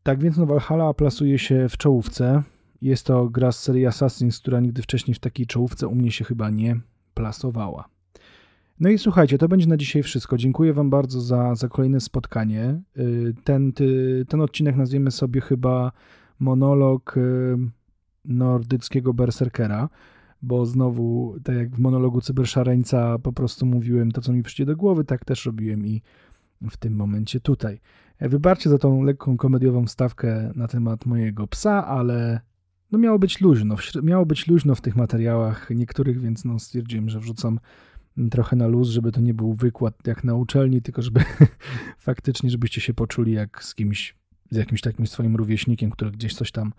Tak 0.03 0.19
więc 0.19 0.38
no 0.38 0.45
Valhalla 0.45 0.93
plasuje 0.93 1.39
się 1.39 1.69
w 1.69 1.78
czołówce. 1.78 2.43
Jest 2.82 3.05
to 3.05 3.30
gra 3.30 3.51
z 3.51 3.63
serii 3.63 3.86
Assassin's, 3.86 4.41
która 4.41 4.59
nigdy 4.59 4.82
wcześniej 4.82 5.15
w 5.15 5.19
takiej 5.19 5.45
czołówce 5.45 5.88
u 5.88 5.95
mnie 5.95 6.11
się 6.11 6.26
chyba 6.26 6.49
nie 6.49 6.80
plasowała. 7.13 7.89
No 8.80 8.89
i 8.89 8.97
słuchajcie, 8.97 9.38
to 9.38 9.47
będzie 9.47 9.67
na 9.67 9.78
dzisiaj 9.78 10.03
wszystko. 10.03 10.38
Dziękuję 10.38 10.73
Wam 10.73 10.89
bardzo 10.89 11.21
za, 11.21 11.55
za 11.55 11.67
kolejne 11.67 11.99
spotkanie. 11.99 12.82
Y, 12.97 13.34
ten, 13.43 13.73
ten 14.28 14.41
odcinek 14.41 14.76
nazwiemy 14.76 15.11
sobie 15.11 15.41
chyba 15.41 15.91
monolog 16.39 17.17
y, 17.17 17.57
nordyckiego 18.26 19.13
berserkera, 19.13 19.89
bo 20.45 20.65
znowu, 20.65 21.35
tak 21.43 21.55
jak 21.55 21.75
w 21.75 21.79
monologu 21.79 22.21
cyberszarańca 22.21 23.19
po 23.19 23.33
prostu 23.33 23.65
mówiłem 23.65 24.11
to, 24.11 24.21
co 24.21 24.33
mi 24.33 24.43
przyjdzie 24.43 24.65
do 24.65 24.75
głowy, 24.75 25.03
tak 25.03 25.25
też 25.25 25.45
robiłem 25.45 25.85
i 25.85 26.01
w 26.61 26.77
tym 26.77 26.95
momencie 26.95 27.39
tutaj. 27.39 27.79
Wybaczcie 28.19 28.69
za 28.69 28.77
tą 28.77 29.03
lekką 29.03 29.37
komediową 29.37 29.85
wstawkę 29.85 30.51
na 30.55 30.67
temat 30.67 31.05
mojego 31.05 31.47
psa, 31.47 31.87
ale 31.87 32.41
no 32.91 32.99
miało 32.99 33.19
być 33.19 33.41
luźno. 33.41 33.75
Miało 34.03 34.25
być 34.25 34.47
luźno 34.47 34.75
w 34.75 34.81
tych 34.81 34.95
materiałach 34.95 35.69
niektórych, 35.69 36.21
więc 36.21 36.45
no 36.45 36.59
stwierdziłem, 36.59 37.09
że 37.09 37.19
wrzucam 37.19 37.59
trochę 38.31 38.55
na 38.55 38.67
luz, 38.67 38.89
żeby 38.89 39.11
to 39.11 39.21
nie 39.21 39.33
był 39.33 39.53
wykład 39.53 40.07
jak 40.07 40.23
na 40.23 40.35
uczelni, 40.35 40.81
tylko 40.81 41.01
żeby 41.01 41.21
faktycznie, 41.97 42.49
żebyście 42.49 42.81
się 42.81 42.93
poczuli 42.93 43.31
jak 43.31 43.63
z 43.63 43.75
kimś, 43.75 44.15
z 44.51 44.55
jakimś 44.55 44.81
takim 44.81 45.07
swoim 45.07 45.35
rówieśnikiem, 45.35 45.91
który 45.91 46.11
gdzieś 46.11 46.35
coś 46.35 46.51
tam 46.51 46.73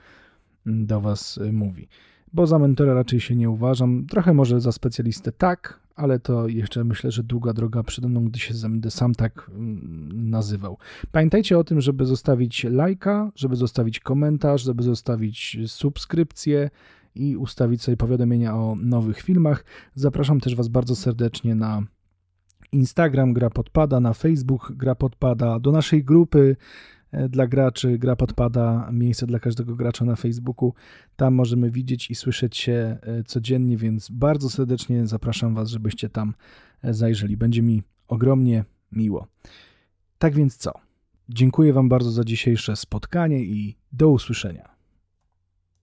do 0.66 1.00
was 1.00 1.38
y, 1.38 1.52
mówi. 1.52 1.88
Bo 2.32 2.46
za 2.46 2.58
mentora 2.58 2.94
raczej 2.94 3.20
się 3.20 3.36
nie 3.36 3.50
uważam. 3.50 4.06
Trochę 4.10 4.34
może 4.34 4.60
za 4.60 4.72
specjalistę 4.72 5.32
tak, 5.32 5.80
ale 5.96 6.18
to 6.18 6.48
jeszcze 6.48 6.84
myślę, 6.84 7.10
że 7.10 7.22
długa 7.22 7.52
droga 7.52 7.82
przede 7.82 8.08
mną, 8.08 8.24
gdy 8.24 8.38
się 8.38 8.54
będę 8.62 8.90
sam 8.90 9.14
tak 9.14 9.50
mm, 9.54 10.30
nazywał. 10.30 10.78
Pamiętajcie 11.12 11.58
o 11.58 11.64
tym, 11.64 11.80
żeby 11.80 12.06
zostawić 12.06 12.64
lajka, 12.64 13.32
żeby 13.34 13.56
zostawić 13.56 14.00
komentarz, 14.00 14.62
żeby 14.62 14.82
zostawić 14.82 15.58
subskrypcję 15.66 16.70
i 17.14 17.36
ustawić 17.36 17.82
sobie 17.82 17.96
powiadomienia 17.96 18.56
o 18.56 18.76
nowych 18.80 19.22
filmach. 19.22 19.64
Zapraszam 19.94 20.40
też 20.40 20.54
Was 20.54 20.68
bardzo 20.68 20.96
serdecznie 20.96 21.54
na 21.54 21.82
Instagram 22.72 23.32
Gra 23.32 23.50
Podpada, 23.50 24.00
na 24.00 24.12
Facebook 24.12 24.72
Gra 24.72 24.94
Podpada, 24.94 25.58
do 25.58 25.72
naszej 25.72 26.04
grupy 26.04 26.56
dla 27.28 27.46
graczy 27.46 27.98
Gra 27.98 28.16
Podpada, 28.16 28.90
miejsce 28.92 29.26
dla 29.26 29.38
każdego 29.38 29.76
gracza 29.76 30.04
na 30.04 30.16
Facebooku. 30.16 30.74
Tam 31.16 31.34
możemy 31.34 31.70
widzieć 31.70 32.10
i 32.10 32.14
słyszeć 32.14 32.56
się 32.56 32.98
e, 33.02 33.24
codziennie, 33.24 33.76
więc 33.76 34.10
bardzo 34.10 34.50
serdecznie 34.50 35.06
zapraszam 35.06 35.54
Was, 35.54 35.68
żebyście 35.68 36.08
tam 36.08 36.34
e, 36.82 36.94
zajrzeli. 36.94 37.36
Będzie 37.36 37.62
mi 37.62 37.82
ogromnie 38.08 38.64
miło. 38.92 39.26
Tak 40.18 40.34
więc 40.34 40.56
co? 40.56 40.72
Dziękuję 41.28 41.72
Wam 41.72 41.88
bardzo 41.88 42.10
za 42.10 42.24
dzisiejsze 42.24 42.76
spotkanie 42.76 43.44
i 43.44 43.76
do 43.92 44.08
usłyszenia. 44.08 44.75